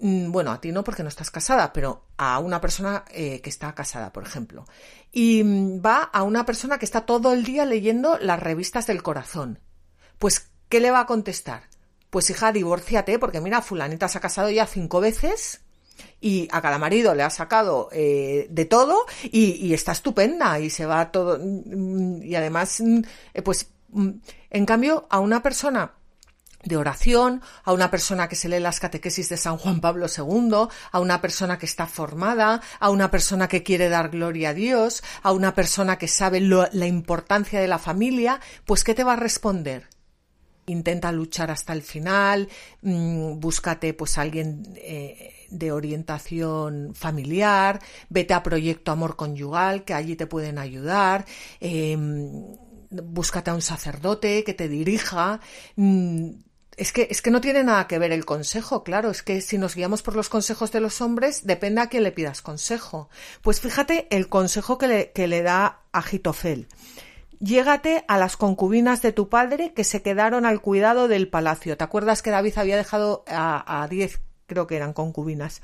[0.00, 3.50] Mm, bueno, a ti no porque no estás casada, pero a una persona eh, que
[3.50, 4.64] está casada, por ejemplo.
[5.12, 9.02] Y mm, va a una persona que está todo el día leyendo las revistas del
[9.02, 9.58] corazón.
[10.18, 11.62] Pues, ¿qué le va a contestar?
[12.10, 15.60] Pues hija, divórciate, porque mira, fulanita se ha casado ya cinco veces
[16.20, 20.86] y a cada marido le ha sacado eh, de todo y, está estupenda y se
[20.86, 23.70] va todo mm, y además eh, pues
[24.50, 25.92] en cambio a una persona
[26.64, 30.68] de oración, a una persona que se lee las catequesis de San Juan Pablo II,
[30.90, 35.02] a una persona que está formada, a una persona que quiere dar gloria a Dios,
[35.22, 39.16] a una persona que sabe la importancia de la familia, pues ¿qué te va a
[39.16, 39.88] responder?
[40.66, 42.48] Intenta luchar hasta el final,
[42.82, 50.16] mm, búscate pues alguien eh, de orientación familiar, vete a Proyecto Amor Conyugal, que allí
[50.16, 51.24] te pueden ayudar,
[51.60, 52.44] em,
[52.90, 55.40] búscate a un sacerdote que te dirija,
[55.76, 56.30] mm,
[56.78, 59.58] es que, es que no tiene nada que ver el consejo, claro, es que si
[59.58, 63.10] nos guiamos por los consejos de los hombres, depende a quién le pidas consejo.
[63.42, 66.68] Pues fíjate el consejo que le, que le da a Jitofel.
[67.40, 71.76] Llégate a las concubinas de tu padre que se quedaron al cuidado del palacio.
[71.76, 75.60] ¿Te acuerdas que David había dejado a, diez, creo que eran concubinas?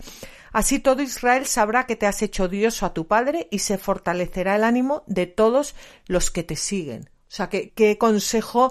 [0.52, 4.54] Así todo Israel sabrá que te has hecho dioso a tu padre y se fortalecerá
[4.54, 5.74] el ánimo de todos
[6.06, 7.10] los que te siguen.
[7.28, 8.70] O sea, qué consejo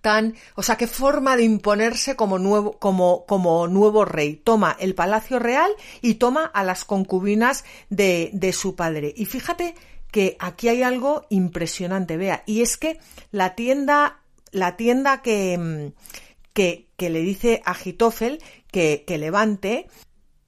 [0.00, 4.36] tan, o sea, qué forma de imponerse como nuevo, como, como nuevo rey.
[4.36, 5.70] Toma el palacio real
[6.00, 9.12] y toma a las concubinas de, de su padre.
[9.16, 9.74] Y fíjate
[10.10, 12.98] que aquí hay algo impresionante, vea, y es que
[13.30, 14.20] la tienda,
[14.52, 15.92] la tienda que,
[16.52, 19.88] que, que le dice a Gitofel que, que levante,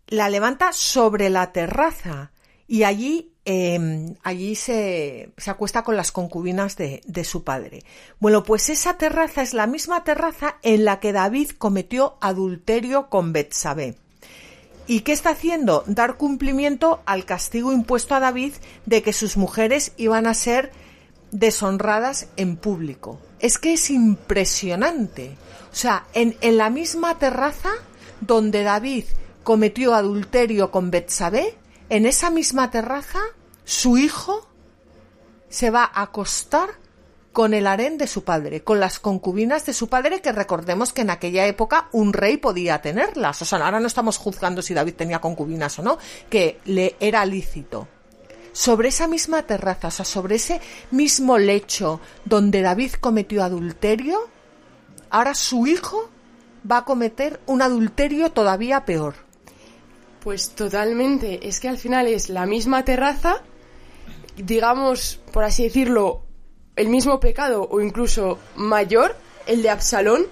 [0.07, 2.33] la levanta sobre la terraza
[2.67, 7.83] y allí Em, allí se, se, acuesta con las concubinas de, de, su padre.
[8.19, 13.33] Bueno, pues esa terraza es la misma terraza en la que David cometió adulterio con
[13.33, 13.97] Betsabé.
[14.87, 15.85] ¿Y qué está haciendo?
[15.87, 18.53] Dar cumplimiento al castigo impuesto a David
[18.87, 20.73] de que sus mujeres iban a ser
[21.31, 23.21] deshonradas en público.
[23.39, 25.37] Es que es impresionante.
[25.73, 27.71] O sea, en, en la misma terraza
[28.21, 29.05] donde David
[29.45, 31.55] cometió adulterio con Betsabé,
[31.91, 33.19] en esa misma terraza,
[33.65, 34.49] su hijo
[35.49, 36.71] se va a acostar
[37.33, 41.03] con el harén de su padre, con las concubinas de su padre, que recordemos que
[41.03, 43.43] en aquella época un rey podía tenerlas.
[43.43, 45.99] O sea, ahora no estamos juzgando si David tenía concubinas o no,
[46.29, 47.89] que le era lícito.
[48.53, 50.61] Sobre esa misma terraza, o sea, sobre ese
[50.93, 54.29] mismo lecho donde David cometió adulterio,
[55.11, 56.09] ahora su hijo
[56.71, 59.30] va a cometer un adulterio todavía peor.
[60.23, 61.49] Pues totalmente.
[61.49, 63.43] Es que al final es la misma terraza,
[64.37, 66.23] digamos, por así decirlo,
[66.77, 70.27] el mismo pecado o incluso mayor, el de Absalón.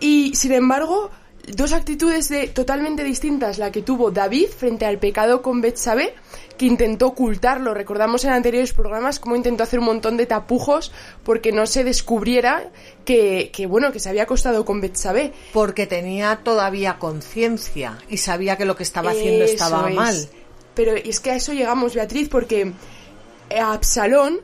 [0.00, 1.10] Y sin embargo,
[1.54, 6.14] dos actitudes de, totalmente distintas, la que tuvo David frente al pecado con Betsabé,
[6.56, 7.74] que intentó ocultarlo.
[7.74, 10.92] Recordamos en anteriores programas cómo intentó hacer un montón de tapujos
[11.24, 12.70] porque no se descubriera
[13.04, 15.32] que, que bueno, que se había acostado con Betsabé.
[15.52, 20.28] Porque tenía todavía conciencia y sabía que lo que estaba haciendo estaba mal.
[20.74, 22.72] Pero es que a eso llegamos, Beatriz, porque
[23.58, 24.40] Absalón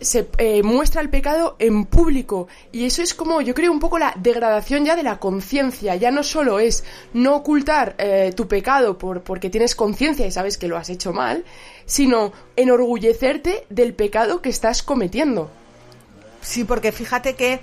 [0.00, 2.48] se eh, muestra el pecado en público.
[2.72, 5.96] Y eso es como yo creo un poco la degradación ya de la conciencia.
[5.96, 10.58] Ya no solo es no ocultar eh, tu pecado por, porque tienes conciencia y sabes
[10.58, 11.44] que lo has hecho mal
[11.86, 15.48] sino enorgullecerte del pecado que estás cometiendo.
[16.42, 17.60] Sí porque fíjate que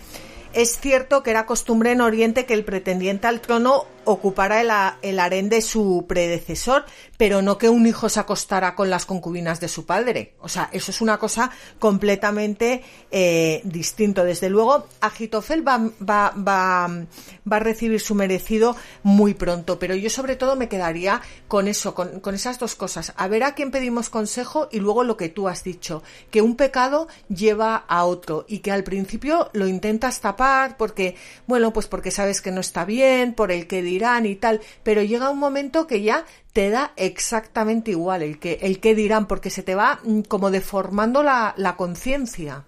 [0.54, 5.20] es cierto que era costumbre en Oriente que el pretendiente al trono ocupara el, el,
[5.20, 6.86] harén de su predecesor,
[7.18, 10.34] pero no que un hijo se acostara con las concubinas de su padre.
[10.42, 14.24] O sea, eso es una cosa completamente eh, distinto.
[14.24, 20.10] Desde luego, Agitofel va, va, va, va, a recibir su merecido muy pronto, pero yo
[20.10, 23.14] sobre todo me quedaría con eso, con, con esas dos cosas.
[23.16, 26.56] A ver a quién pedimos consejo y luego lo que tú has dicho, que un
[26.56, 31.16] pecado lleva a otro y que al principio lo intentas tapar porque,
[31.48, 35.02] bueno, pues porque sabes que no está bien, por el que dirán y tal, pero
[35.02, 39.50] llega un momento que ya te da exactamente igual el que, el que dirán, porque
[39.50, 42.66] se te va mm, como deformando la, la conciencia,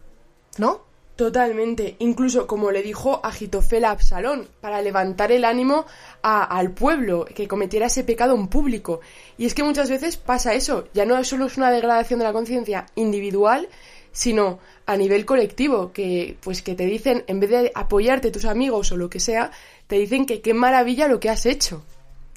[0.57, 0.85] ¿no?
[1.15, 5.85] Totalmente, incluso como le dijo Agitofel a Absalón, para levantar el ánimo
[6.21, 8.99] al pueblo que cometiera ese pecado en público.
[9.37, 12.33] Y es que muchas veces pasa eso, ya no solo es una degradación de la
[12.33, 13.69] conciencia individual,
[14.15, 18.93] sino a nivel colectivo, que pues que te dicen, en vez de apoyarte tus amigos
[18.93, 19.51] o lo que sea,
[19.87, 21.83] te dicen que qué maravilla lo que has hecho.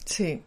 [0.05, 0.43] Sí.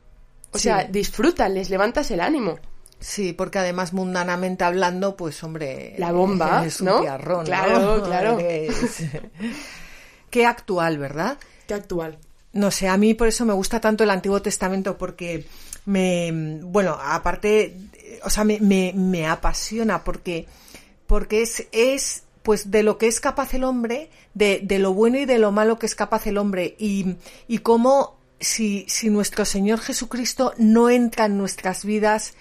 [0.52, 2.60] O sea, disfrutan, les levantas el ánimo.
[3.00, 7.00] Sí, porque además mundanamente hablando, pues hombre, la bomba, es un ¿no?
[7.00, 8.38] tiarrón, claro, claro.
[10.30, 11.38] Qué actual, ¿verdad?
[11.66, 12.18] Qué actual.
[12.52, 15.46] No sé, a mí por eso me gusta tanto el Antiguo Testamento porque
[15.86, 17.78] me, bueno, aparte,
[18.24, 20.46] o sea, me, me, me apasiona porque,
[21.12, 25.18] porque es, es pues de lo que es capaz el hombre, de, de, lo bueno
[25.18, 27.18] y de lo malo que es capaz el hombre, y,
[27.50, 32.36] y cómo si, si nuestro Señor Jesucristo no entra en nuestras vidas,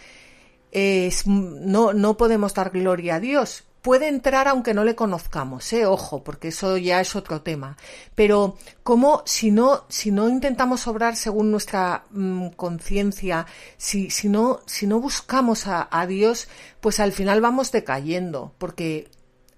[0.70, 3.64] es, no, no podemos dar gloria a Dios.
[3.82, 5.86] Puede entrar aunque no le conozcamos, ¿eh?
[5.86, 7.76] ojo, porque eso ya es otro tema.
[8.14, 13.46] Pero como si no, si no intentamos obrar según nuestra mmm, conciencia,
[13.78, 16.48] si, si, no, si no buscamos a, a Dios,
[16.80, 19.10] pues al final vamos decayendo, porque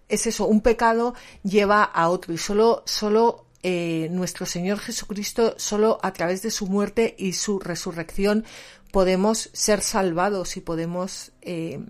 [0.09, 5.99] es eso, un pecado lleva a otro y solo, solo eh, nuestro Señor Jesucristo, solo
[6.03, 8.45] a través de su muerte y su resurrección,
[8.91, 11.81] podemos ser salvados y podemos eh,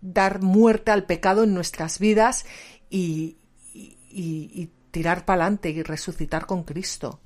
[0.00, 2.44] dar muerte al pecado en nuestras vidas
[2.88, 3.36] y,
[3.74, 7.20] y, y tirar para adelante y resucitar con Cristo.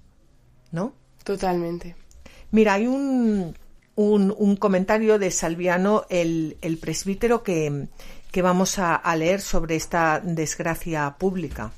[0.73, 0.95] ¿No?
[1.23, 1.97] Totalmente.
[2.51, 3.57] Mira, hay un,
[3.95, 7.89] un, un comentario de Salviano, el, el presbítero, que,
[8.31, 11.73] que vamos a, a leer sobre esta desgracia pública.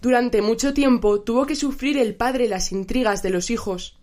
[0.00, 3.98] Durante mucho tiempo tuvo que sufrir el padre las intrigas de los hijos.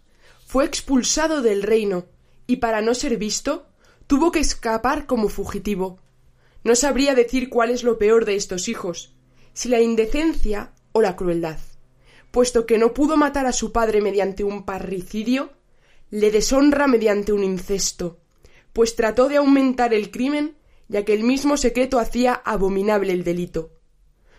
[0.45, 2.05] Fue expulsado del reino
[2.47, 3.67] y para no ser visto,
[4.07, 5.99] tuvo que escapar como fugitivo.
[6.63, 9.15] No sabría decir cuál es lo peor de estos hijos,
[9.53, 11.57] si la indecencia o la crueldad.
[12.31, 15.51] Puesto que no pudo matar a su padre mediante un parricidio,
[16.11, 18.19] le deshonra mediante un incesto,
[18.73, 20.55] pues trató de aumentar el crimen,
[20.87, 23.71] ya que el mismo secreto hacía abominable el delito.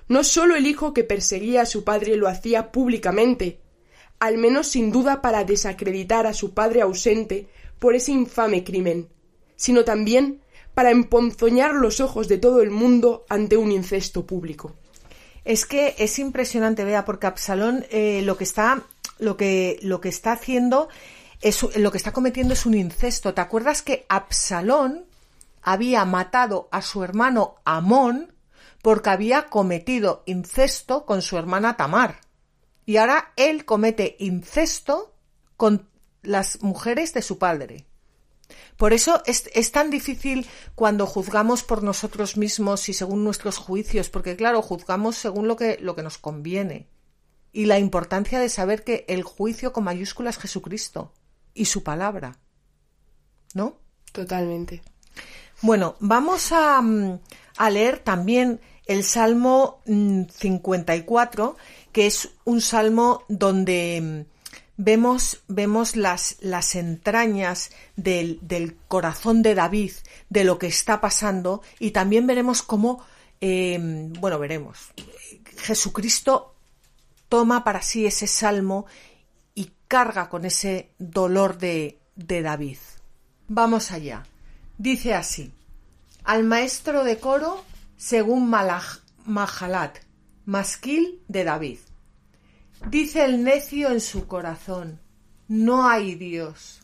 [0.08, 3.60] No sólo el hijo que perseguía a su padre lo hacía públicamente,
[4.18, 7.48] al menos sin duda para desacreditar a su padre ausente
[7.78, 9.08] por ese infame crimen,
[9.62, 10.40] sino también
[10.74, 14.74] para emponzoñar los ojos de todo el mundo ante un incesto público.
[15.44, 18.82] Es que es impresionante, vea, porque Absalón eh, lo que está,
[19.20, 20.88] lo que, lo que está haciendo
[21.40, 23.34] es, lo que está cometiendo es un incesto.
[23.34, 25.04] ¿Te acuerdas que Absalón
[25.62, 28.34] había matado a su hermano Amón
[28.82, 32.18] porque había cometido incesto con su hermana Tamar?
[32.84, 35.14] Y ahora él comete incesto
[35.56, 35.88] con
[36.22, 37.86] las mujeres de su padre.
[38.76, 44.08] Por eso es, es, tan difícil cuando juzgamos por nosotros mismos y según nuestros juicios,
[44.08, 46.88] porque claro, juzgamos según lo que, lo que nos conviene.
[47.52, 51.12] Y la importancia de saber que el juicio con mayúscula es Jesucristo
[51.54, 52.38] y su palabra.
[53.54, 53.76] ¿No?
[54.12, 54.82] Totalmente.
[55.60, 56.82] Bueno, vamos a,
[57.56, 61.56] a leer también el Salmo 54,
[61.92, 64.26] que es un salmo donde
[64.76, 69.92] vemos, vemos las, las entrañas del, del, corazón de David,
[70.30, 73.04] de lo que está pasando, y también veremos cómo,
[73.40, 73.78] eh,
[74.18, 74.78] bueno, veremos,
[75.56, 76.54] Jesucristo
[77.28, 78.86] toma para sí ese salmo
[79.54, 82.78] y carga con ese dolor de, de David.
[83.48, 84.24] Vamos allá.
[84.78, 85.52] Dice así,
[86.24, 87.64] al maestro de coro,
[87.96, 89.98] según Malach, Mahalat,
[90.44, 91.78] masquil de David.
[92.90, 95.00] Dice el necio en su corazón,
[95.48, 96.80] no hay Dios.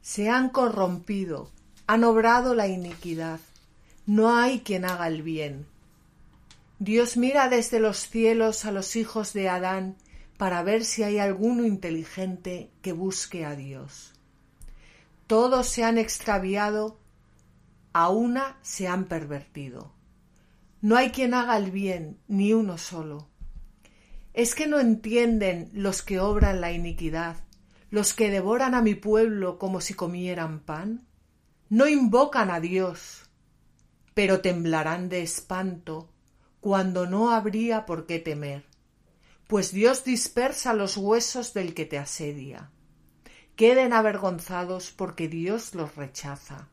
[0.00, 1.50] Se han corrompido,
[1.86, 3.40] han obrado la iniquidad.
[4.06, 5.66] No hay quien haga el bien.
[6.78, 9.96] Dios mira desde los cielos a los hijos de Adán
[10.36, 14.12] para ver si hay alguno inteligente que busque a Dios.
[15.26, 16.98] Todos se han extraviado,
[17.92, 19.92] a una se han pervertido.
[20.82, 23.28] No hay quien haga el bien, ni uno solo.
[24.34, 27.36] ¿Es que no entienden los que obran la iniquidad,
[27.90, 31.06] los que devoran a mi pueblo como si comieran pan?
[31.68, 33.30] No invocan a Dios,
[34.12, 36.10] pero temblarán de espanto
[36.58, 38.64] cuando no habría por qué temer,
[39.46, 42.72] pues Dios dispersa los huesos del que te asedia.
[43.54, 46.70] Queden avergonzados porque Dios los rechaza.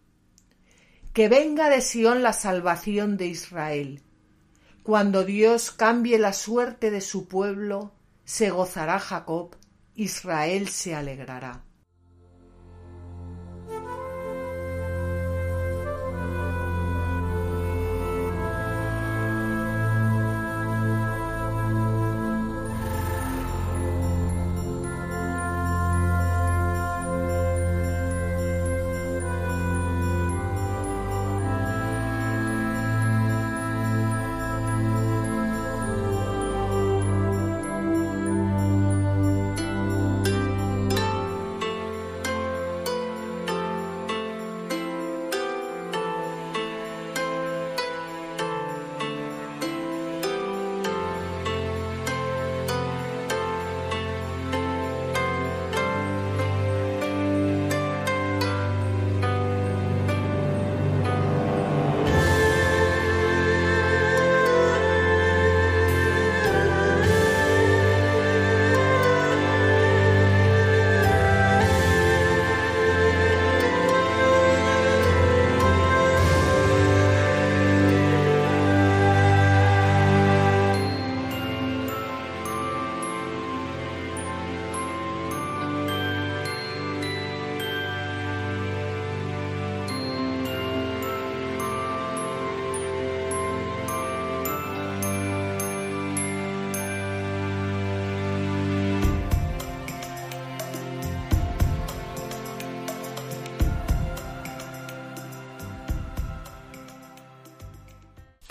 [1.14, 4.02] Que venga de Sión la salvación de Israel
[4.84, 7.94] cuando Dios cambie la suerte de su pueblo,
[8.26, 9.56] se gozará Jacob
[9.96, 11.64] Israel se alegrará.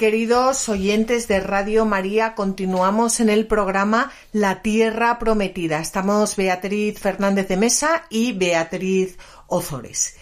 [0.01, 5.79] Queridos oyentes de Radio María, continuamos en el programa La Tierra Prometida.
[5.79, 10.17] Estamos Beatriz Fernández de Mesa y Beatriz Ozores.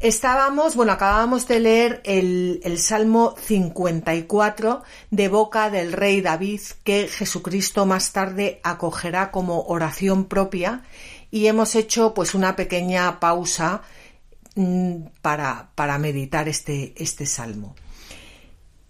[0.00, 4.82] Estábamos, bueno, acabábamos de leer el, Salmo 54
[5.12, 10.82] de boca del rey David que Jesucristo más tarde acogerá como oración propia
[11.30, 13.82] y hemos hecho pues una pequeña pausa
[15.22, 17.76] para, para meditar este, este salmo.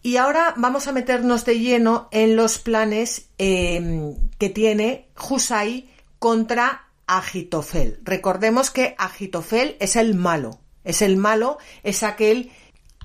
[0.09, 6.87] Y ahora vamos a meternos de lleno en los planes eh, que tiene Husay contra
[7.07, 8.01] Agitofel.
[8.05, 12.51] Recordemos que Agitofel es el malo, es el malo, es aquel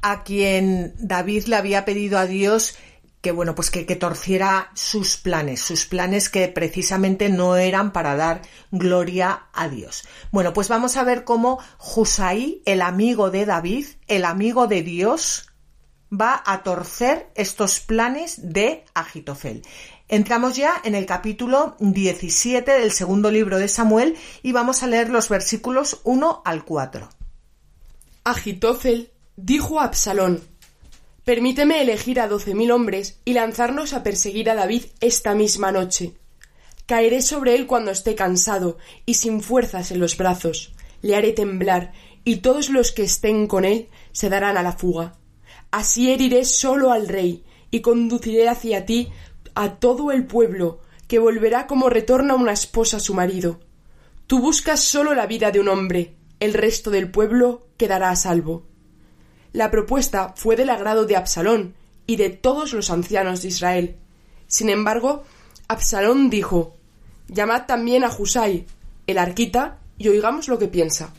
[0.02, 2.78] a quien David le había pedido a Dios
[3.20, 8.16] que bueno, pues que, que, torciera sus planes, sus planes que precisamente no eran para
[8.16, 8.42] dar
[8.72, 10.06] gloria a Dios.
[10.32, 11.60] Bueno, pues vamos a ver cómo
[11.96, 15.53] Husay, el amigo de David, el amigo de Dios,
[16.14, 19.64] va a torcer estos planes de Agitofel.
[20.08, 25.10] Entramos ya en el capítulo 17 del segundo libro de Samuel y vamos a leer
[25.10, 27.10] los versículos 1 al 4.
[28.26, 30.42] Agitofel dijo a Absalón,
[31.24, 36.14] Permíteme elegir a doce mil hombres y lanzarnos a perseguir a David esta misma noche.
[36.86, 40.74] Caeré sobre él cuando esté cansado y sin fuerzas en los brazos.
[41.02, 41.94] Le haré temblar
[42.26, 45.16] y todos los que estén con él se darán a la fuga.
[45.74, 49.12] Así heriré solo al rey, y conduciré hacia ti
[49.56, 53.60] a todo el pueblo, que volverá como retorna una esposa a su marido.
[54.28, 58.68] Tú buscas solo la vida de un hombre, el resto del pueblo quedará a salvo.
[59.52, 61.74] La propuesta fue del agrado de Absalón
[62.06, 63.96] y de todos los ancianos de Israel.
[64.46, 65.24] Sin embargo,
[65.68, 66.78] Absalón dijo
[67.28, 68.68] Llamad también a Husay,
[69.08, 71.16] el arquita, y oigamos lo que piensa.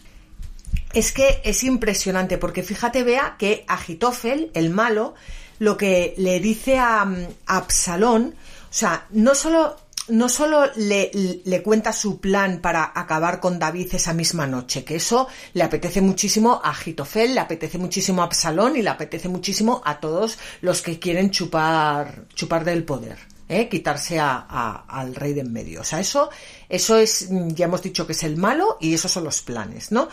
[0.95, 5.15] Es que es impresionante, porque fíjate, vea que Agitofel, el malo,
[5.59, 8.35] lo que le dice a, a Absalón,
[8.71, 9.77] o sea, no solo
[10.09, 11.11] no solo le,
[11.45, 16.03] le, cuenta su plan para acabar con David esa misma noche, que eso le apetece
[16.03, 20.83] muchísimo a Agitofel, le apetece muchísimo a Absalón y le apetece muchísimo a todos los
[20.83, 23.19] que quieren chupar, chupar del poder.
[23.49, 23.69] ¿eh?
[23.69, 25.83] quitarse a, al rey de en medio.
[25.83, 26.31] O sea, eso,
[26.69, 30.09] eso es, ya hemos dicho que es el malo y esos son los planes, ¿no?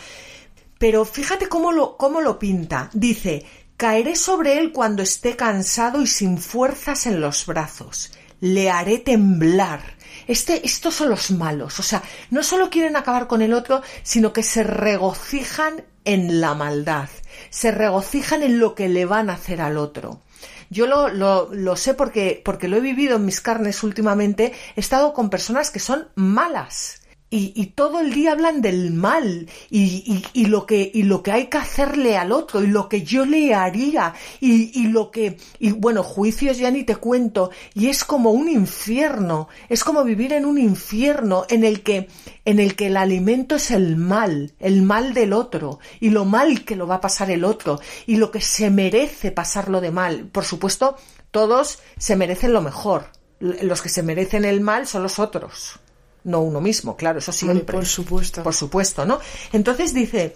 [0.81, 2.89] Pero fíjate cómo lo, cómo lo pinta.
[2.91, 3.45] Dice,
[3.77, 8.11] caeré sobre él cuando esté cansado y sin fuerzas en los brazos.
[8.39, 9.95] Le haré temblar.
[10.25, 11.79] Este, estos son los malos.
[11.79, 12.01] O sea,
[12.31, 17.09] no solo quieren acabar con el otro, sino que se regocijan en la maldad.
[17.51, 20.23] Se regocijan en lo que le van a hacer al otro.
[20.71, 24.51] Yo lo, lo, lo, sé porque, porque lo he vivido en mis carnes últimamente.
[24.75, 27.00] He estado con personas que son malas.
[27.33, 31.31] Y, y, todo el día hablan del mal y, y, lo que, y lo que
[31.31, 35.37] hay que hacerle al otro y lo que yo le haría y, y lo que,
[35.57, 40.33] y bueno, juicios ya ni te cuento y es como un infierno, es como vivir
[40.33, 42.09] en un infierno en el que,
[42.43, 46.65] en el que el alimento es el mal, el mal del otro y lo mal
[46.65, 50.25] que lo va a pasar el otro y lo que se merece pasarlo de mal.
[50.25, 50.97] Por supuesto,
[51.31, 53.05] todos se merecen lo mejor.
[53.39, 55.79] Los que se merecen el mal son los otros.
[56.23, 57.77] No uno mismo, claro, eso siempre.
[57.77, 58.43] Por supuesto.
[58.43, 59.19] Por supuesto, ¿no?
[59.51, 60.35] Entonces dice,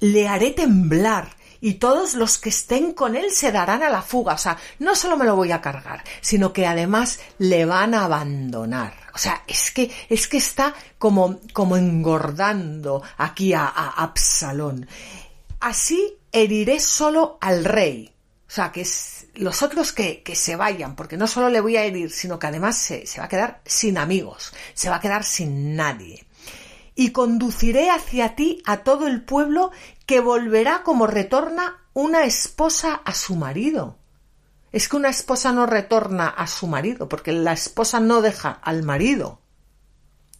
[0.00, 4.34] le haré temblar y todos los que estén con él se darán a la fuga.
[4.34, 8.04] O sea, no solo me lo voy a cargar, sino que además le van a
[8.04, 8.94] abandonar.
[9.14, 14.86] O sea, es que, es que está como, como engordando aquí a, a Absalón.
[15.60, 18.14] Así heriré solo al rey.
[18.46, 21.76] O sea, que es los otros que, que, se vayan, porque no solo le voy
[21.76, 25.00] a herir, sino que además se, se va a quedar sin amigos, se va a
[25.00, 26.26] quedar sin nadie
[26.94, 29.70] y conduciré hacia ti a todo el pueblo
[30.06, 33.98] que volverá como retorna una esposa a su marido.
[34.72, 38.82] Es que una esposa no retorna a su marido, porque la esposa no deja al
[38.82, 39.40] marido.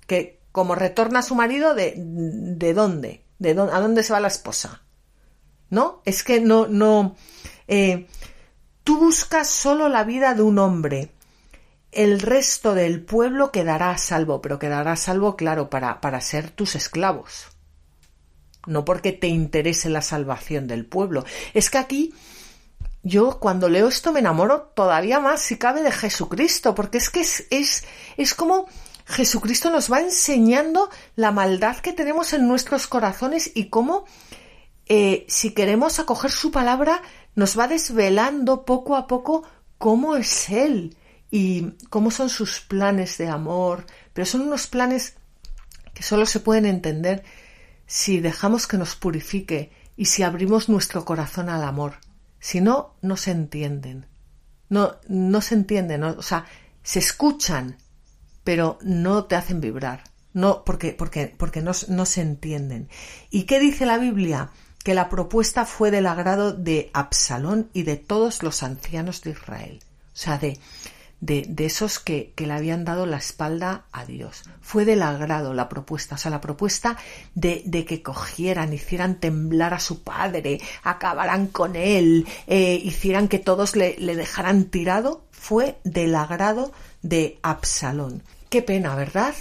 [0.07, 3.25] Que como retorna a su marido, ¿de, de dónde?
[3.39, 3.73] ¿De dónde?
[3.75, 4.83] ¿A dónde se va la esposa?
[5.71, 6.03] ¿No?
[6.05, 7.17] Es que no, no.
[7.69, 8.09] Eh,
[8.85, 11.11] tú buscas solo la vida de un hombre
[11.95, 16.51] el resto del pueblo quedará a salvo, pero quedará a salvo, claro, para, para ser
[16.51, 17.47] tus esclavos.
[18.67, 21.25] No porque te interese la salvación del pueblo.
[21.53, 22.15] Es que aquí
[23.03, 27.21] yo cuando leo esto me enamoro todavía más, si cabe, de Jesucristo, porque es que
[27.21, 27.85] es, es,
[28.17, 28.67] es como
[29.07, 34.05] Jesucristo nos va enseñando la maldad que tenemos en nuestros corazones y cómo,
[34.87, 37.03] eh, si queremos acoger su palabra,
[37.35, 39.45] nos va desvelando poco a poco
[39.79, 40.97] cómo es Él
[41.31, 45.15] y cómo son sus planes de amor, pero son unos planes
[45.93, 47.25] que solo se pueden entender
[47.87, 51.95] si dejamos que nos purifique y si abrimos nuestro corazón al amor.
[52.41, 54.07] Si no, no se entienden.
[54.69, 56.47] No, no se entienden, o sea,
[56.83, 57.77] se escuchan,
[58.43, 60.05] pero no te hacen vibrar.
[60.33, 62.89] No, porque, porque, porque no, no se entienden.
[63.31, 64.51] ¿Y qué dice la Biblia?
[64.85, 69.81] Que la propuesta fue del agrado de Absalón y de todos los ancianos de Israel.
[70.15, 70.61] O sea, de,
[71.21, 74.43] de, de esos que, que, le habían dado la espalda a Dios.
[74.61, 76.99] Fue del agrado la propuesta, o sea, la propuesta
[77.35, 83.39] de, de que cogieran, hicieran temblar a su padre, acabaran con él, eh, hicieran que
[83.39, 86.73] todos le, le dejaran tirado, fue del agrado
[87.03, 88.23] de Absalón.
[88.51, 89.35] Qué pena, ¿verdad?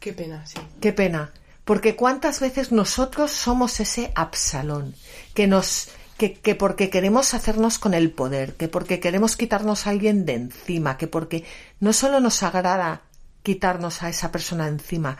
[0.00, 0.58] Qué pena, sí.
[0.80, 1.32] Qué pena.
[1.64, 4.94] Porque cuántas veces nosotros somos ese Absalón
[5.34, 5.90] que nos
[6.28, 10.98] que, porque queremos hacernos con el poder, que porque queremos quitarnos a alguien de encima,
[10.98, 11.44] que porque
[11.80, 13.02] no solo nos agrada
[13.42, 15.16] quitarnos a esa persona encima,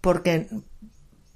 [0.00, 0.48] porque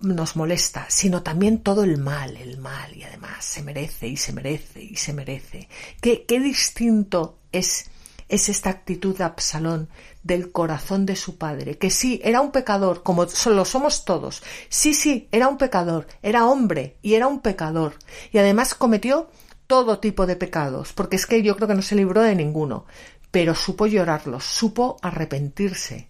[0.01, 4.33] nos molesta, sino también todo el mal, el mal, y además se merece y se
[4.33, 5.69] merece y se merece.
[6.01, 7.91] Qué, qué distinto es
[8.29, 9.89] es esta actitud de Absalón
[10.23, 14.43] del corazón de su padre, que sí, era un pecador, como lo somos todos.
[14.69, 17.95] Sí, sí, era un pecador, era hombre y era un pecador.
[18.31, 19.31] Y además cometió
[19.67, 22.85] todo tipo de pecados, porque es que yo creo que no se libró de ninguno,
[23.31, 26.09] pero supo llorarlos, supo arrepentirse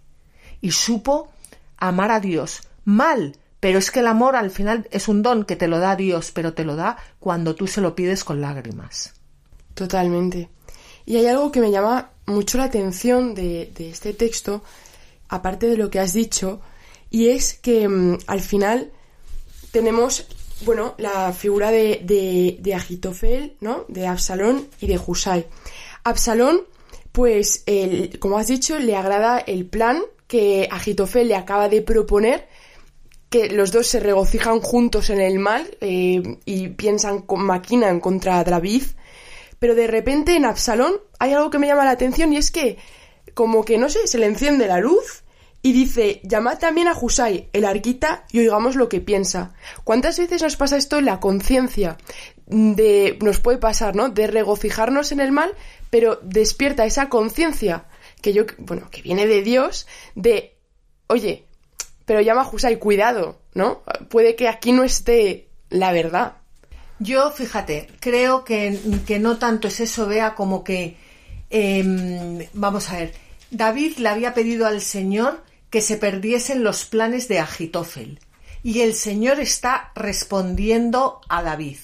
[0.61, 1.29] y supo
[1.77, 2.61] amar a Dios.
[2.85, 5.95] Mal, pero es que el amor al final es un don que te lo da
[5.95, 9.13] Dios, pero te lo da cuando tú se lo pides con lágrimas.
[9.73, 10.49] Totalmente.
[11.09, 14.61] Y hay algo que me llama mucho la atención de, este texto,
[15.27, 16.61] aparte de lo que has dicho,
[17.09, 18.91] y es que mm, al final
[19.71, 20.27] tenemos,
[20.65, 23.85] bueno, la figura de, Agitofel, ¿no?
[23.87, 25.47] De Absalón y de Husay.
[26.03, 26.61] Absalón,
[27.11, 27.63] pues,
[28.19, 32.47] como has dicho, le agrada el plan que Agitofel le acaba de proponer,
[33.31, 38.83] que los dos se regocijan juntos en el mal eh, y piensan, maquinan contra David
[39.59, 42.77] pero de repente en Absalón hay algo que me llama la atención y es que,
[43.33, 45.23] como que no sé, se le enciende la luz
[45.61, 49.53] y dice, llamad también a Husay, el arquita, y oigamos lo que piensa.
[49.83, 51.97] ¿Cuántas veces nos pasa esto en la conciencia?
[52.45, 54.07] De, nos puede pasar, ¿no?
[54.07, 55.51] De regocijarnos en el mal,
[55.89, 57.85] pero despierta esa conciencia
[58.21, 59.85] que yo, bueno, que viene de Dios,
[60.15, 60.55] de,
[61.07, 61.45] oye,
[62.05, 63.83] pero llama a Husay, cuidado, ¿no?
[64.09, 66.37] Puede que aquí no esté la verdad.
[66.99, 68.77] Yo, fíjate, creo que,
[69.07, 70.97] que no tanto es eso, vea, como que,
[71.49, 73.13] eh, vamos a ver,
[73.51, 78.19] David le había pedido al Señor que se perdiesen los planes de Agitofel.
[78.63, 81.77] Y el Señor está respondiendo a David.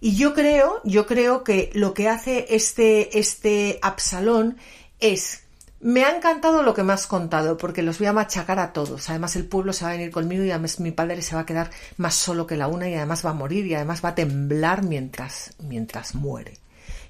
[0.00, 4.56] Y yo creo, yo creo que lo que hace este, este Absalón
[5.00, 5.42] es
[5.80, 9.08] me ha encantado lo que me has contado, porque los voy a machacar a todos.
[9.10, 11.46] Además, el pueblo se va a venir conmigo y además mi padre se va a
[11.46, 14.14] quedar más solo que la una y además va a morir y además va a
[14.14, 16.58] temblar mientras, mientras muere.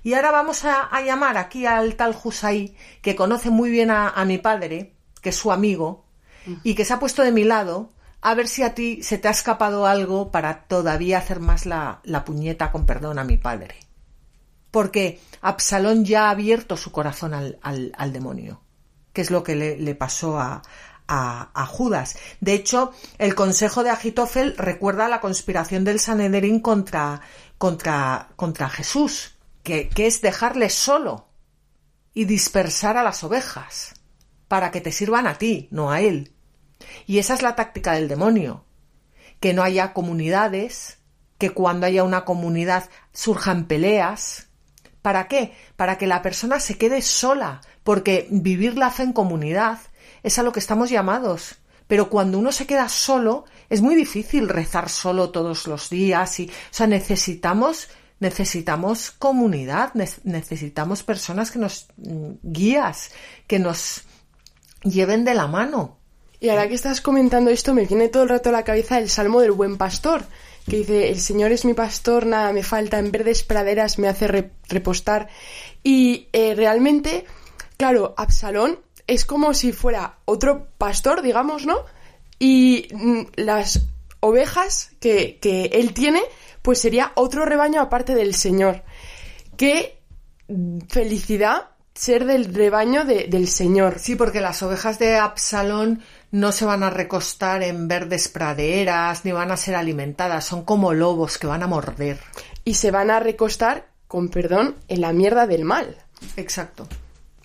[0.02, 4.38] Y ahora vamos a, llamar aquí al tal Husay, que conoce muy bien a, mi
[4.38, 6.04] padre, que es su amigo,
[6.62, 9.28] y que se ha puesto de mi lado, a ver si a ti se te
[9.28, 13.87] ha escapado algo para todavía hacer más la, la puñeta con perdón a mi padre
[14.70, 18.60] porque Absalón ya ha abierto su corazón al, al, demonio,
[19.12, 20.62] que es lo que le, le pasó a,
[21.08, 22.16] a, Judas.
[22.40, 27.22] De hecho, el consejo de Agitofel recuerda la conspiración del Sanedrín contra,
[27.56, 31.28] contra, contra Jesús, que, que es dejarle solo
[32.14, 33.94] y dispersar a las ovejas
[34.48, 36.32] para que te sirvan a ti, no a él.
[37.06, 38.64] Y esa es la táctica del demonio,
[39.40, 40.98] que no haya comunidades,
[41.38, 44.47] que cuando haya una comunidad surjan peleas.
[45.02, 45.52] ¿Para qué?
[45.76, 49.78] Para que la persona se quede sola, porque vivir la fe en comunidad
[50.22, 51.56] es a lo que estamos llamados.
[51.86, 56.46] Pero cuando uno se queda solo, es muy difícil rezar solo todos los días y,
[56.46, 57.88] o sea, necesitamos
[58.20, 59.92] necesitamos comunidad,
[60.24, 63.12] necesitamos personas que nos mm, guías,
[63.46, 64.02] que nos
[64.82, 65.98] lleven de la mano.
[66.40, 69.08] Y ahora que estás comentando esto, me viene todo el rato a la cabeza el
[69.08, 70.24] Salmo del Buen Pastor,
[70.68, 74.52] que dice, el Señor es mi pastor, nada me falta, en verdes praderas me hace
[74.68, 75.28] repostar.
[75.82, 77.24] Y eh, realmente,
[77.76, 81.78] claro, Absalón es como si fuera otro pastor, digamos, ¿no?
[82.38, 83.86] Y mm, las
[84.20, 86.22] ovejas que, que él tiene,
[86.62, 88.82] pues sería otro rebaño aparte del Señor.
[89.56, 89.98] Qué
[90.88, 93.98] felicidad ser del rebaño del Señor.
[93.98, 99.32] Sí, porque las ovejas de Absalón no se van a recostar en verdes praderas, ni
[99.32, 102.18] van a ser alimentadas, son como lobos que van a morder.
[102.64, 105.96] Y se van a recostar, con perdón, en la mierda del mal.
[106.36, 106.86] Exacto.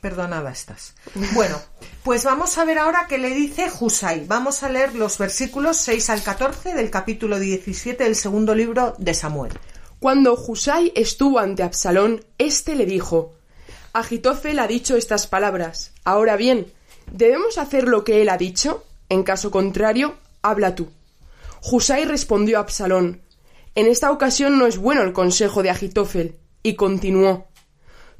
[0.01, 0.95] Perdonada estás.
[1.33, 1.57] Bueno,
[2.03, 4.25] pues vamos a ver ahora qué le dice Husay.
[4.27, 9.13] Vamos a leer los versículos 6 al 14 del capítulo 17 del segundo libro de
[9.13, 9.53] Samuel.
[9.99, 13.35] Cuando Husay estuvo ante Absalón, éste le dijo:
[13.93, 15.93] Agitofel ha dicho estas palabras.
[16.03, 16.73] Ahora bien,
[17.11, 18.83] ¿debemos hacer lo que él ha dicho?
[19.09, 20.89] En caso contrario, habla tú.
[21.71, 23.21] Husay respondió a Absalón:
[23.75, 26.37] En esta ocasión no es bueno el consejo de Agitofel.
[26.63, 27.47] Y continuó: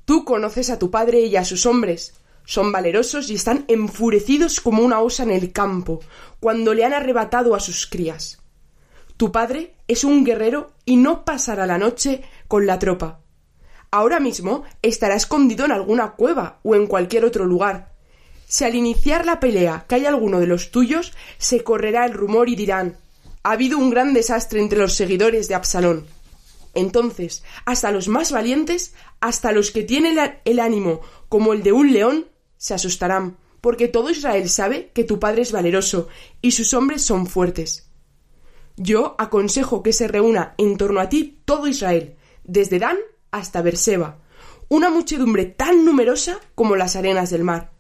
[0.06, 2.14] Tú conoces a tu padre y a sus hombres.
[2.46, 6.02] Son valerosos y están enfurecidos como una osa en el campo,
[6.42, 8.40] cuando le han arrebatado a sus crías.
[9.16, 13.22] Tu padre es un guerrero y no pasará la noche con la tropa.
[13.92, 17.93] Ahora mismo estará escondido en alguna cueva o en cualquier otro lugar.
[18.54, 22.56] Si al iniciar la pelea cae alguno de los tuyos, se correrá el rumor y
[22.56, 22.98] dirán
[23.42, 26.06] ha habido un gran desastre entre los seguidores de Absalón.
[26.76, 31.94] Entonces, hasta los más valientes, hasta los que tienen el ánimo como el de un
[31.94, 36.08] león, se asustarán, porque todo Israel sabe que tu padre es valeroso
[36.40, 37.90] y sus hombres son fuertes.
[38.78, 42.98] Yo aconsejo que se reúna en torno a ti todo Israel, desde Dan
[43.32, 44.20] hasta Berseba,
[44.70, 47.73] una muchedumbre tan numerosa como las arenas del mar,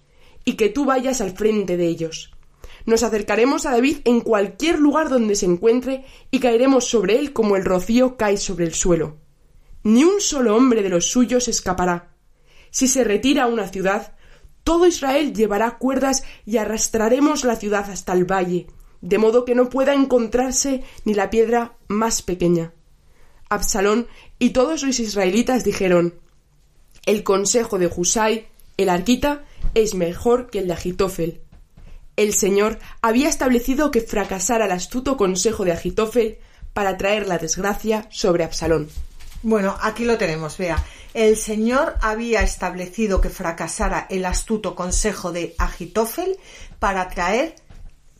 [0.45, 2.31] y que tú vayas al frente de ellos.
[2.85, 7.55] Nos acercaremos a David en cualquier lugar donde se encuentre y caeremos sobre él como
[7.55, 9.17] el rocío cae sobre el suelo.
[9.83, 12.13] Ni un solo hombre de los suyos escapará.
[12.71, 14.15] Si se retira a una ciudad,
[14.63, 18.67] todo Israel llevará cuerdas y arrastraremos la ciudad hasta el valle,
[19.01, 22.73] de modo que no pueda encontrarse ni la piedra más pequeña.
[23.49, 24.07] Absalón
[24.39, 26.15] y todos los israelitas dijeron
[27.05, 31.41] El consejo de Husay, el arquita, es mejor que el de Agitofel.
[32.15, 36.37] El Señor había establecido que fracasara el astuto consejo de Agitofel
[36.73, 38.89] para traer la desgracia sobre Absalón.
[39.41, 40.83] Bueno, aquí lo tenemos, vea.
[41.13, 46.37] El Señor había establecido que fracasara el astuto consejo de Agitofel
[46.79, 47.55] para traer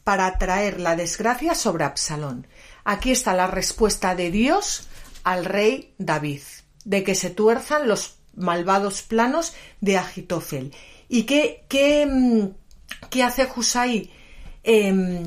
[0.04, 2.45] para traer la desgracia sobre Absalón.
[2.84, 4.88] Aquí está la respuesta de Dios
[5.24, 6.41] al rey David,
[6.84, 10.74] de que se tuerzan los malvados planos de Agitofel.
[11.10, 12.64] ¿Y qué, qué, mm,
[13.10, 14.10] ¿Qué hace Husay?
[14.64, 15.26] Eh,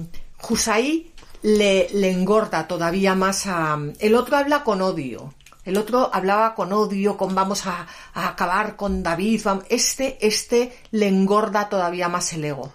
[1.43, 3.79] le, le, engorda todavía más a...
[3.99, 5.35] El otro habla con odio.
[5.65, 9.43] El otro hablaba con odio, con vamos a, acabar con David.
[9.69, 12.73] Este, este le engorda todavía más el ego.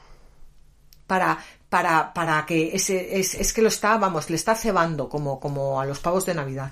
[1.08, 1.38] Para,
[1.70, 5.80] para, para que ese, es, es que lo está, vamos, le está cebando como, como
[5.80, 6.72] a los pavos de Navidad.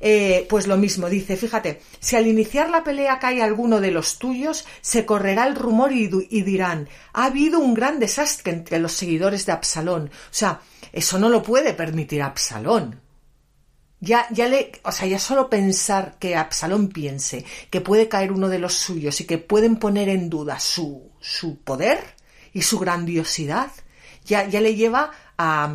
[0.00, 4.18] Eh, pues lo mismo, dice, fíjate, si al iniciar la pelea cae alguno de los
[4.18, 6.06] tuyos, se correrá el rumor y,
[6.42, 10.06] dirán, ha habido un gran desastre entre los seguidores de Absalón.
[10.06, 10.60] O sea,
[10.92, 13.00] eso no lo puede permitir Absalón.
[13.98, 18.48] Ya, ya le, o sea, ya solo pensar que Absalón piense que puede caer uno
[18.48, 21.98] de los suyos y que pueden poner en duda su, su poder
[22.52, 23.70] y su grandiosidad,
[24.24, 25.74] ya, ya le lleva a,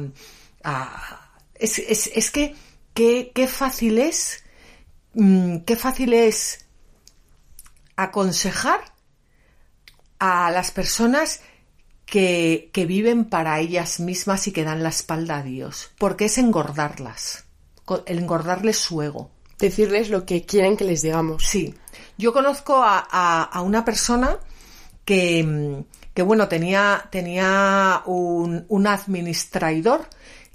[0.64, 1.22] a
[1.56, 2.56] es, es, es que
[2.94, 4.44] qué, fácil es,
[5.14, 6.66] mm, qué fácil es
[7.96, 8.82] aconsejar
[10.20, 11.42] a las personas
[12.06, 16.38] que, que, viven para ellas mismas y que dan la espalda a Dios, porque es
[16.38, 17.46] engordarlas,
[18.06, 19.32] engordarles su ego.
[19.58, 21.46] Decirles lo que quieren que les digamos.
[21.46, 21.76] Sí.
[22.18, 22.98] Yo conozco a,
[23.44, 24.40] a, una persona
[25.06, 25.84] que,
[26.16, 30.08] que bueno, tenía, tenía un, un administrador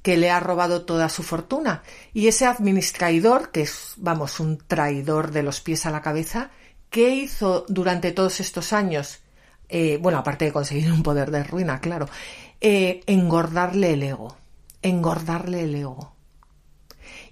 [0.06, 1.82] que le ha robado toda su fortuna.
[2.14, 6.52] Y ese administrador, que es, vamos, un traidor de los pies a la cabeza,
[6.90, 9.18] ¿qué hizo durante todos estos años?
[9.68, 12.08] Eh, bueno, aparte de conseguir un poder de ruina, claro,
[12.60, 14.36] eh, engordarle el ego,
[14.80, 16.12] engordarle el ego.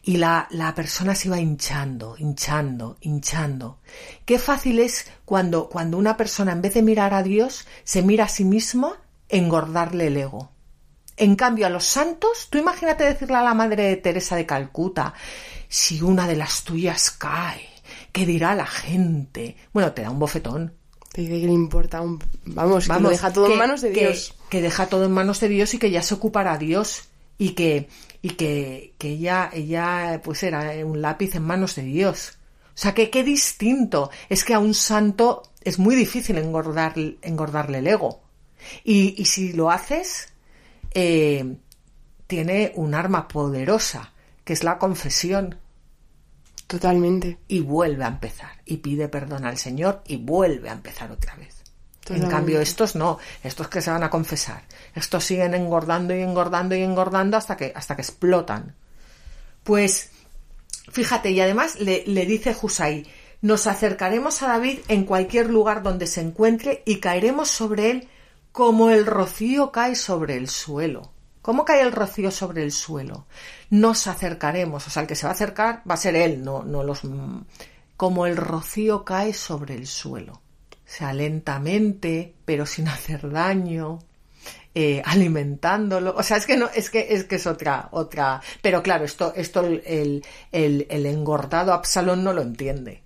[0.03, 3.79] Y la, la, persona se iba hinchando, hinchando, hinchando.
[4.25, 8.25] Qué fácil es cuando, cuando una persona, en vez de mirar a Dios, se mira
[8.25, 8.95] a sí mismo,
[9.29, 10.51] engordarle el ego.
[11.17, 15.15] En cambio, a los santos, tú imagínate decirle a la madre de Teresa de Calcuta,
[15.69, 17.69] si una de las tuyas cae,
[18.13, 19.57] ¿qué dirá la gente?
[19.73, 20.75] Bueno, te da un bofetón.
[21.13, 22.19] Te dice que le importa un...
[22.47, 24.35] Vamos, Vamos que deja todo en manos de Dios.
[24.51, 27.05] Que deja todo en manos de Dios y que ya se ocupará Dios.
[27.39, 27.89] Y que,
[28.21, 32.39] y que, que ella, ella, pues era un lápiz en manos de Dios.
[32.69, 34.11] O sea, que qué distinto.
[34.29, 38.23] Es que a un santo es muy difícil engordar, engordarle el ego.
[38.83, 40.34] Y, y si lo haces,
[40.95, 41.57] eh,
[42.27, 44.13] tiene un arma poderosa,
[44.45, 45.59] que es la confesión.
[46.67, 47.39] Totalmente.
[47.49, 48.63] Y vuelve a empezar.
[48.65, 51.63] Y pide perdón al Señor y vuelve a empezar otra vez.
[52.09, 54.63] En cambio, estos no, estos que se van a confesar.
[54.95, 58.75] Estos siguen engordando y engordando y engordando hasta que, hasta que explotan.
[59.63, 60.11] Pues,
[60.93, 63.07] fíjate, y además le, le dice Husay,
[63.41, 68.09] nos acercaremos a David en cualquier lugar donde se encuentre y caeremos sobre él
[68.55, 71.11] como el rocío cae sobre el suelo.
[71.43, 73.27] ¿Cómo cae el rocío sobre el suelo?
[73.71, 76.63] Nos acercaremos, o sea, el que se va a acercar va a ser él, no,
[76.63, 77.01] no los.
[77.97, 80.35] Como el rocío cae sobre el suelo.
[80.35, 83.99] O sea, lentamente, pero sin hacer daño,
[84.73, 86.15] eh, alimentándolo.
[86.17, 88.41] O sea, es que no, es que es que es otra, otra.
[88.63, 93.03] Pero claro, esto, esto el, el, el engordado Absalón no lo entiende.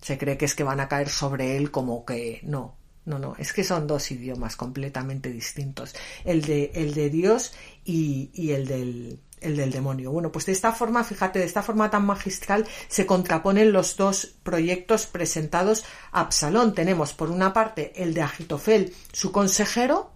[0.00, 2.83] Se cree que es que van a caer sobre él como que no.
[3.06, 5.94] No, no, es que son dos idiomas completamente distintos.
[6.24, 7.52] El de, el de Dios
[7.84, 10.10] y, y el, del, el del demonio.
[10.10, 14.34] Bueno, pues de esta forma, fíjate, de esta forma tan magistral se contraponen los dos
[14.42, 16.74] proyectos presentados a Absalón.
[16.74, 20.12] Tenemos por una parte el de Agitofel, su consejero,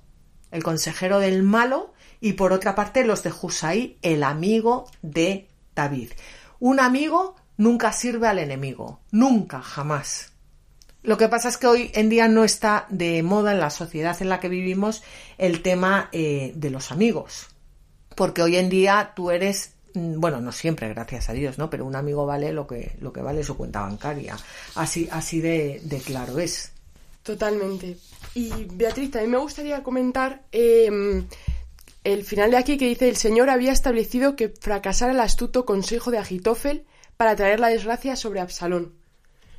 [0.51, 6.12] el consejero del malo, y por otra parte los de Husay, el amigo de David.
[6.59, 10.32] Un amigo nunca sirve al enemigo, nunca, jamás.
[11.03, 14.16] Lo que pasa es que hoy en día no está de moda en la sociedad
[14.20, 15.03] en la que vivimos
[15.38, 17.46] el tema eh, de los amigos.
[18.14, 21.70] Porque hoy en día tú eres, mm, bueno, no siempre, gracias a Dios, ¿no?
[21.70, 24.36] Pero un amigo vale lo que, lo que vale su cuenta bancaria.
[24.74, 26.72] Así, así de, claro es.
[27.22, 27.96] Totalmente.
[28.34, 31.26] Y Beatriz, también me gustaría comentar em,
[32.03, 36.11] el final de aquí que dice, el Señor había establecido que fracasara el astuto consejo
[36.11, 36.86] de Agitofel
[37.16, 38.97] para traer la desgracia sobre Absalón.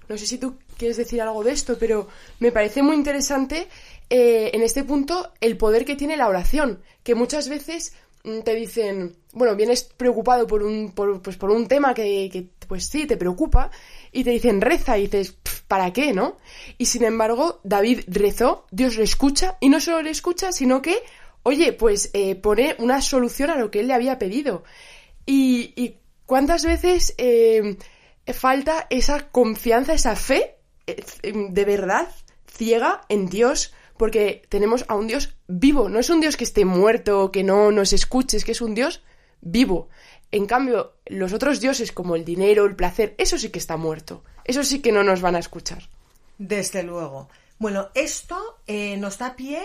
[0.09, 2.07] No sé si tú quieres decir algo de esto, pero
[2.39, 3.67] me parece muy interesante
[4.09, 7.93] eh, en este punto el poder que tiene la oración, que muchas veces
[8.23, 12.87] mm, te dicen, bueno, vienes preocupado por un, por, pues por un tema que, pues
[12.87, 13.69] sí, te preocupa,
[14.11, 15.37] y te dicen reza, y dices,
[15.67, 16.37] ¿para qué, no?
[16.79, 20.97] Y sin embargo, David rezó, Dios le escucha, y no solo le escucha, sino que,
[21.43, 24.63] oye, pues eh, pone una solución a lo que él le había pedido.
[25.27, 27.75] Y, cuántas veces eh,
[28.33, 30.57] falta esa confianza, esa fe
[30.87, 32.07] eh, de verdad
[32.47, 36.65] ciega en Dios, porque tenemos a un Dios vivo, no es un Dios que esté
[36.65, 39.03] muerto, que no nos escuche, es que es un Dios
[39.41, 39.89] vivo.
[40.31, 44.23] En cambio, los otros dioses como el dinero, el placer, eso sí que está muerto,
[44.45, 45.89] eso sí que no nos van a escuchar.
[46.37, 47.29] Desde luego.
[47.57, 49.61] Bueno, esto eh, nos da pie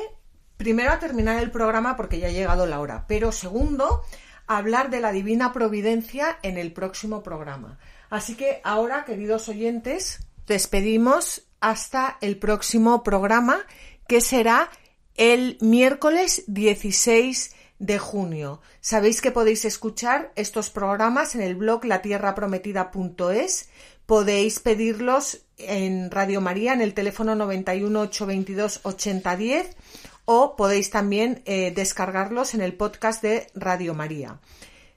[0.57, 4.03] primero a terminar el programa porque ya ha llegado la hora, pero segundo,
[4.47, 7.79] a hablar de la divina providencia en el próximo programa.
[8.15, 13.67] Así que ahora, queridos oyentes, despedimos hasta el próximo programa,
[14.07, 14.71] que será
[15.17, 18.61] el miércoles 16 de junio.
[18.81, 23.69] Sabéis que podéis escuchar estos programas en el blog latierraprometida.es.
[24.07, 29.77] Podéis pedirlos en Radio María en el teléfono 91 822 8010
[30.25, 34.39] o podéis también eh, descargarlos en el podcast de Radio María.